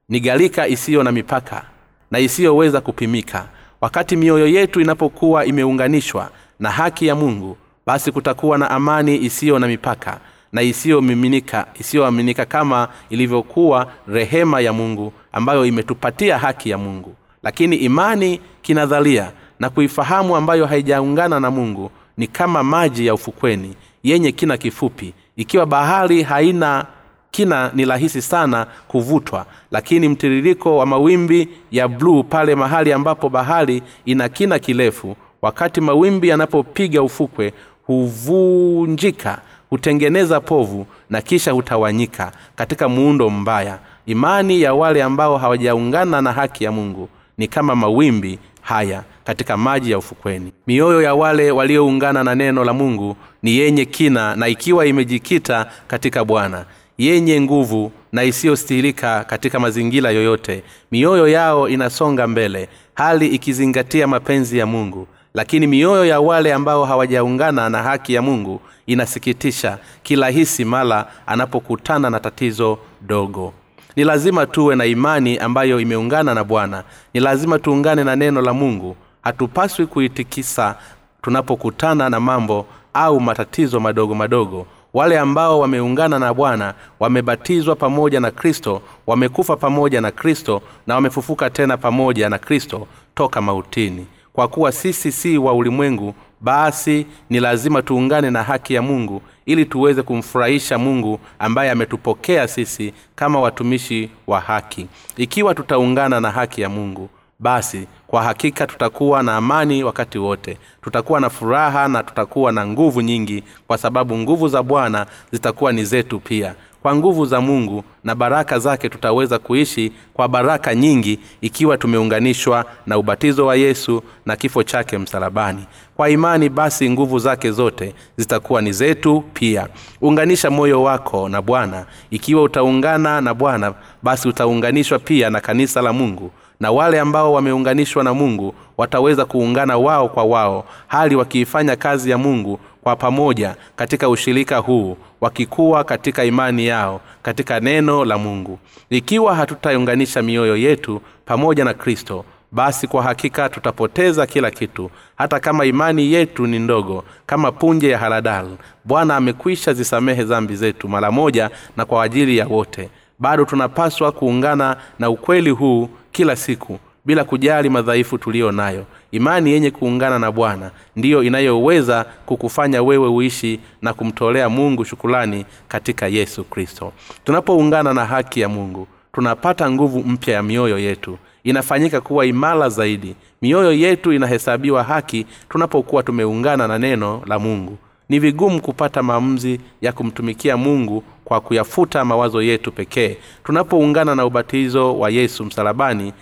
[0.10, 1.66] ni galika isiyo na mipaka
[2.12, 3.48] na isiyoweza kupimika.
[3.82, 9.68] Wakati mioyo yetu inapokuwa imeunganishwa na haki ya mungu basi kutakuwa na amani isiyo na
[9.68, 10.20] mipaka
[10.52, 17.16] na isiyomiminika isiyoaminika kama ilivyokuwa rehema ya mungu ambayo imetupatia haki ya mungu.
[17.44, 24.32] Lakini imani kinadhalia na kuifahamu ambayo haijaungana na mungu ni kama maji ya ufukweni yenye
[24.32, 25.14] kina kifupi.
[25.36, 26.86] Ikiwa bahari haina
[27.32, 29.46] kina ni rahisi sana kuvutwa.
[29.72, 36.28] Lakini mtiririko wa mawimbi ya bluu pale mahali ambapo bahari ina kina kirefu wakati mawimbi
[36.28, 37.54] yanapopiga ufukwe
[37.88, 39.42] huvunjika
[39.72, 43.80] hutengeneza povu na kisha hutawanyika katika muundo mbaya.
[44.06, 49.92] Imani ya wale ambao hawajaungana na haki ya mungu ni kama mawimbi haya katika maji
[49.92, 50.52] ya ufukweni.
[50.68, 56.26] Mioyo ya wale walioungana na neno la mungu ni yenye kina na ikiwa imejikita katika
[56.26, 56.66] bwana
[56.98, 64.66] yenye nguvu na isiyostihilika katika mazingira yoyote mioyo yao inasonga mbele hali ikizingatia mapenzi ya
[64.66, 72.10] mungu lakini mioyo ya wale ambao hawajaungana na haki ya mungu inasikitisha kirahisi mala anapokutana
[72.10, 73.54] na tatizo dogo.
[73.96, 76.84] Ni lazima tuwe na imani ambayo imeungana na bwana.
[77.14, 78.96] Ni lazima tuungane na neno la mungu.
[79.22, 80.76] Hatupaswi kuitikisa
[81.22, 84.68] tunapokutana na mambo au matatizo madogo madogo.
[84.94, 91.50] Wale ambao wameungana na bwana wamebatizwa pamoja na kristo wamekufa pamoja na kristo na wamefufuka
[91.50, 97.82] tena pamoja na kristo toka mautini kwa kuwa sisi si wa ulimwengu basi ni lazima
[97.82, 104.40] tuungane na haki ya mungu ili tuweze kumfurahisha mungu ambaye ametupokea sisi kama watumishi wa
[104.40, 104.88] haki.
[105.18, 107.10] Ikiwa tutaungana na haki ya mungu
[107.40, 110.58] basi kwa hakika tutakuwa na amani wakati wote.
[110.82, 115.86] Tutakuwa na furaha na tutakuwa na nguvu nyingi kwa sababu nguvu za bwana zitakuwa ni
[115.86, 121.78] zetu pia kwa nguvu za mungu na baraka zake tutaweza kuishi kwa baraka nyingi ikiwa
[121.78, 125.66] tumeunganishwa na ubatizo wa yesu na kifo chake msalabani.
[125.96, 129.68] Kwa imani basi nguvu zake zote zitakuwa ni zetu pia.
[130.02, 131.86] Unganisha moyo wako na bwana.
[132.12, 133.74] Ikiwa utaungana na bwana
[134.04, 136.32] basi utaunganishwa pia na kanisa la mungu
[136.62, 142.18] na wale ambao wameunganishwa na mungu wataweza kuungana wao kwa wao hali wakiifanya kazi ya
[142.18, 148.60] mungu kwa pamoja katika ushirika huu wakikuwa katika imani yao katika neno la mungu.
[148.90, 155.66] Ikiwa hatutaunganisha mioyo yetu pamoja na kristo basi kwa hakika tutapoteza kila kitu hata kama
[155.66, 158.48] imani yetu ni ndogo kama punje ya haradal.
[158.86, 162.90] Bwana amekwisha zisamehe zambi zetu mara moja na kwa ajili ya wote
[163.22, 168.86] bado tunapaswa kuungana na ukweli huu kila siku bila kujali madhaifu tuliyo nayo.
[169.12, 176.08] Imani yenye kuungana na bwana ndiyo inayoweza kukufanya wewe uishi na kumtolea mungu shukulani katika
[176.08, 176.94] yesu kristo.
[177.24, 181.18] Tunapoungana na haki ya mungu tunapata nguvu mpya ya mioyo yetu.
[181.44, 183.16] Inafanyika kuwa imara zaidi.
[183.42, 187.78] Mioyo yetu inahesabiwa haki tunapokuwa tumeungana na neno la mungu
[188.12, 193.18] ni vigumu kupata maamuzi ya kumtumikia mungu kwa kuyafuta mawazo yetu pekee.
[193.44, 196.14] Tunapoungana na ubatizo wa yesu msalabani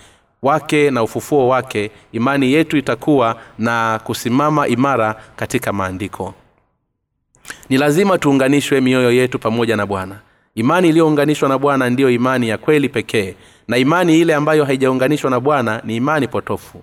[0.42, 6.34] wake na ufufuo wake imani yetu itakuwa na kusimama imara katika maandiko.
[7.68, 10.18] Ni lazima tuunganishwe mioyo yetu pamoja na bwana.
[10.54, 13.34] Imani iliyounganishwa na bwana ndiyo imani ya kweli pekee
[13.68, 16.82] na imani ile ambayo haijaunganishwa na bwana ni imani potofu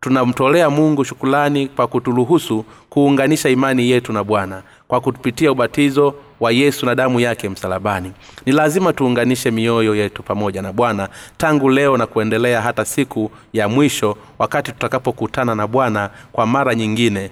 [0.00, 6.86] tunamtolea mungu shukulani kwa kuturuhusu kuunganisha imani yetu na bwana kwa kupitia ubatizo wa yesu
[6.86, 8.12] na damu yake msalabani.
[8.46, 13.68] Ni lazima tuunganishe mioyo yetu pamoja na bwana tangu leo na kuendelea hata siku ya
[13.68, 17.30] mwisho wakati tutakapokutana na bwana kwa mara nyingine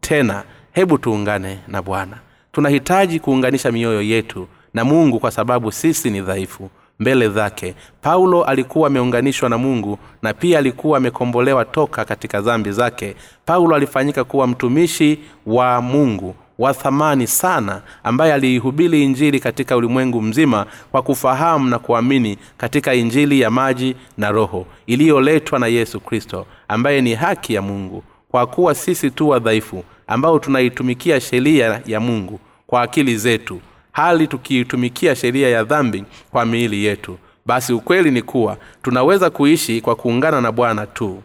[0.00, 0.42] tena.
[0.72, 2.16] Hebu tuungane na bwana.
[2.52, 6.70] Tunahitaji kuunganisha mioyo yetu na mungu kwa sababu sisi ni dhaifu
[7.00, 7.74] mbele zake.
[8.02, 13.14] Paulo alikuwa ameunganishwa na mungu na pia alikuwa amekombolewa toka katika dhambi zake.
[13.44, 20.66] Paulo alifanyika kuwa mtumishi wa mungu wa thamani sana ambaye aliihubiri injili katika ulimwengu mzima
[20.92, 27.00] kwa kufahamu na kuamini katika injili ya maji na roho iliyoletwa na yesu kristo ambaye
[27.00, 28.02] ni haki ya mungu.
[28.30, 33.60] Kwa kuwa sisi tu wadhaifu ambao tunaitumikia sheria ya mungu kwa akili zetu
[33.92, 37.18] hali tukiitumikia sheria ya dhambi kwa miili yetu.
[37.46, 41.22] Basi ukweli ni kuwa tunaweza kuishi kwa kuungana na bwana tu.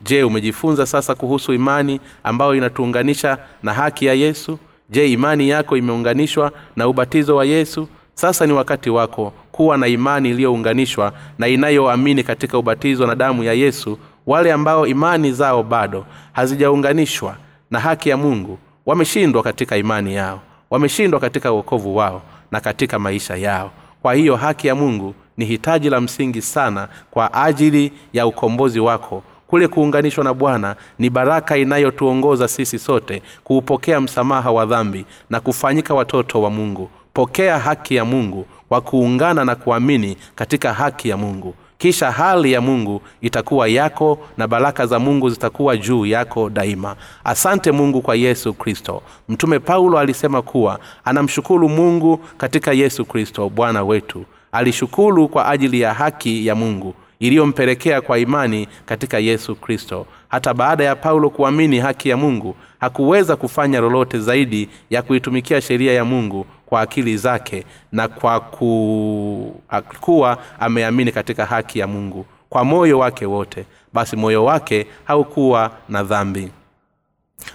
[0.00, 4.58] Je umejifunza sasa kuhusu imani ambayo inatuunganisha na haki ya yesu?
[4.90, 7.88] Je imani yako imeunganishwa na ubatizo wa yesu?
[8.14, 13.52] Sasa ni wakati wako kuwa na imani iliyounganishwa na inayoamini katika ubatizo na damu ya
[13.52, 13.98] yesu.
[14.26, 17.36] Wale ambao imani zao bado hazijaunganishwa
[17.70, 20.40] na haki ya mungu wameshindwa katika imani yao
[20.72, 23.70] wameshindwa katika uokovu wao na katika maisha yao.
[24.02, 29.22] Kwa hiyo haki ya mungu ni hitaji la msingi sana kwa ajili ya ukombozi wako.
[29.46, 35.94] Kule kuunganishwa na bwana ni baraka inayotuongoza sisi sote kuupokea msamaha wa dhambi na kufanyika
[35.94, 36.90] watoto wa mungu.
[37.14, 42.60] Pokea haki ya mungu kwa kuungana na kuamini katika haki ya mungu kisha hali ya
[42.60, 46.96] mungu itakuwa yako na baraka za mungu zitakuwa juu yako daima.
[47.24, 49.02] Asante mungu kwa yesu kristo.
[49.28, 54.24] Mtume paulo alisema kuwa anamshukuru mungu katika yesu kristo bwana wetu.
[54.52, 60.06] Alishukuru kwa ajili ya haki ya mungu iliyompelekea kwa imani katika yesu kristo.
[60.28, 65.92] Hata baada ya paulo kuamini haki ya mungu hakuweza kufanya lolote zaidi ya kuitumikia sheria
[65.92, 69.62] ya mungu kwa akili zake na kwa ku...
[70.00, 72.26] kuwa ameamini katika haki ya mungu.
[72.48, 73.64] Kwa moyo wake wote.
[73.92, 76.50] Basi moyo wake haukuwa na dhambi.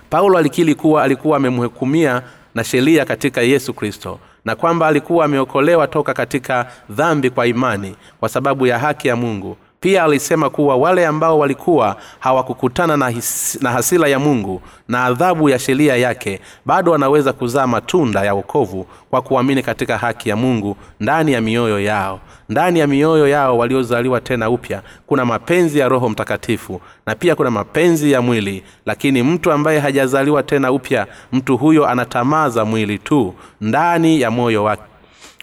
[0.10, 2.22] Paulo alikili kuwa alikuwa amemhukumia
[2.56, 8.30] na sheria katika yesu kristo na kwamba alikuwa ameokolewa toka katika dhambi kwa imani kwa
[8.30, 13.72] sababu ya haki ya mungu pia alisema kuwa wale ambao walikuwa hawakukutana na, his, na
[13.72, 19.22] hasila ya mungu na adhabu ya sheria yake bado wanaweza kuzaa matunda ya wokovu kwa
[19.22, 22.20] kuamini katika haki ya mungu ndani ya mioyo yao.
[22.50, 27.52] Ndani ya mioyo yao waliozaliwa tena upya kuna mapenzi ya roho mtakatifu na pia kuna
[27.52, 28.64] mapenzi ya mwili.
[28.86, 34.84] Lakini mtu ambaye hajazaliwa tena upya mtu huyo anatamaa mwili tu ndani ya moyo wake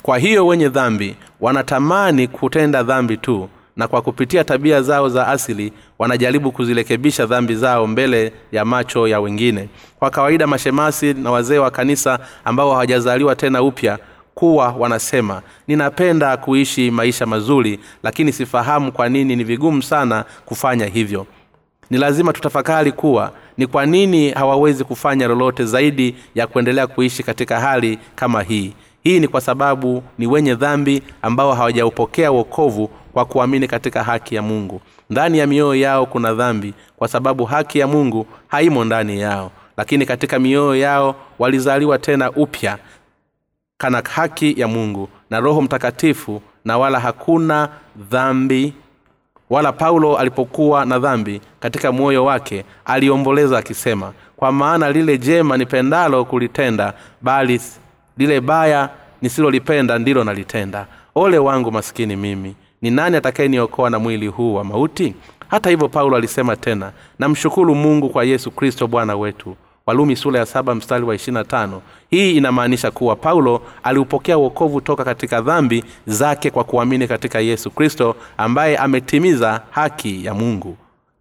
[0.03, 5.73] kwa hiyo wenye dhambi wanatamani kutenda dhambi tu na kwa kupitia tabia zao za asili
[5.99, 9.69] wanajaribu kuzirekebisha dhambi zao mbele ya macho ya wengine.
[9.99, 13.99] Kwa kawaida mashemasi na wazee wa kanisa ambao hawajazaliwa tena upya
[14.35, 21.27] kuwa wanasema ninapenda kuishi maisha mazuri lakini sifahamu kwa nini ni vigumu sana kufanya hivyo.
[21.91, 27.61] Ni lazima tutafakari kuwa ni kwa nini hawawezi kufanya lolote zaidi ya kuendelea kuishi katika
[27.61, 28.73] hali kama hii.
[29.03, 34.43] Hii ni kwa sababu ni wenye dhambi ambao hawajaupokea uokovu kwa kuamini katika haki ya
[34.43, 34.81] mungu.
[35.11, 39.51] Ndani ya mioyo yao kuna dhambi kwa sababu haki ya mungu haimo ndani yao.
[39.77, 42.79] Lakini katika mioyo yao walizaliwa tena upya
[43.79, 47.69] kana haki ya mungu na roho mtakatifu na wala hakuna
[48.11, 48.75] dhambi.
[49.51, 56.25] Wala paulo alipokuwa na dhambi katika moyo wake aliomboleza akisema kwa maana lile jema nipendalo
[56.25, 57.61] kulitenda bali
[58.17, 58.89] lile baya
[59.23, 60.87] nisilolipenda ndilo nalitenda.
[61.15, 65.15] Ole wangu maskini mimi ni nani atakayeniokoa na mwili huu wa mauti?
[65.49, 69.57] Hata hivyo paulo alisema tena namshukuru mungu kwa yesu kristo bwana wetu.
[69.87, 71.83] Walumi sura ya saba mstari wa ishirina tano.
[72.11, 78.17] Hii inamaanisha kuwa paulo aliupokea uokovu toka katika dhambi zake kwa kuamini katika yesu kristo
[78.37, 80.77] ambaye ametimiza haki ya mungu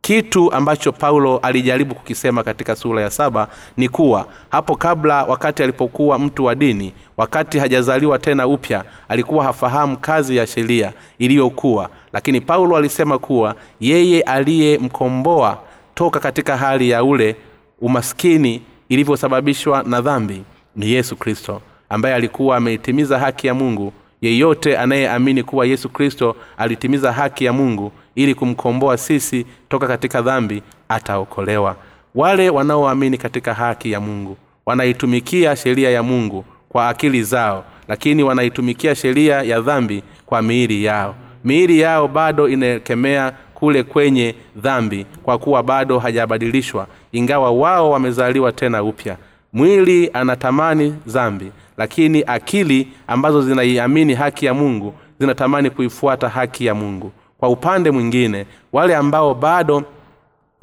[0.08, 3.48] kitu ambacho paulo alijaribu kukisema katika sura ya saba
[3.78, 9.98] ni kuwa hapo kabla wakati alipokuwa mtu wa dini wakati hajazaliwa tena upya alikuwa hafahamu
[9.98, 11.90] kazi ya sheria iliyokuwa.
[12.14, 15.60] Lakini paulo alisema kuwa yeye aliyemkomboa
[15.96, 17.36] toka katika hali ya ule
[17.82, 20.44] umaskini ilivyosababishwa na dhambi
[20.76, 23.94] ni yesu kristo ambaye alikuwa ameitimiza haki ya mungu.
[24.22, 30.64] Yeyote anayeamini kuwa yesu kristo alitimiza haki ya mungu ili kumkomboa sisi toka katika dhambi
[30.90, 31.76] ataokolewa.
[32.16, 38.96] Wale wanaoamini katika haki ya mungu wanaitumikia sheria ya mungu kwa akili zao lakini wanaitumikia
[38.96, 41.16] sheria ya dhambi kwa miili yao.
[41.44, 48.84] Miili yao bado inaekemea kule kwenye dhambi kwa kuwa bado hajabadilishwa ingawa wao wamezaliwa tena
[48.84, 49.18] upya.
[49.54, 57.12] Mwili anatamani dhambi lakini akili ambazo zinaiamini haki ya mungu zinatamani kuifuata haki ya mungu
[57.44, 59.84] kwa upande mwingine wale ambao bado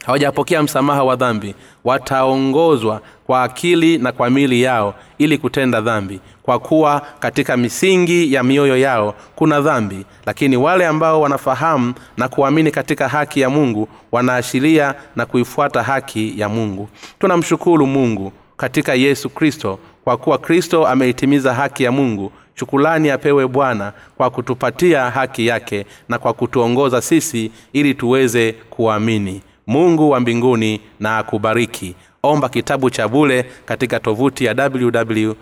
[0.07, 1.55] hawajapokea msamaha wa dhambi
[1.85, 6.21] wataongozwa kwa akili na kwa mili yao ili kutenda dhambi.
[6.43, 12.71] Kwa kuwa katika misingi ya mioyo yao kuna dhambi lakini wale ambao wanafahamu na kuamini
[12.71, 16.89] katika haki ya mungu wanaashiria na kuifuata haki ya mungu.
[17.19, 23.93] Tunamshukuru mungu katika yesu kristo kwa kuwa kristo ameitimiza haki ya mungu shukulani apewe bwana
[24.17, 29.43] kwa kutupatia haki yake na kwa kutuongoza sisi ili tuweze kuamini.
[29.67, 31.95] Mungu wa mbinguni na akubariki.
[32.23, 35.33] Omba kitabu cha bule katika tovuti ya www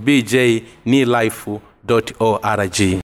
[0.00, 0.34] bj
[2.18, 3.01] org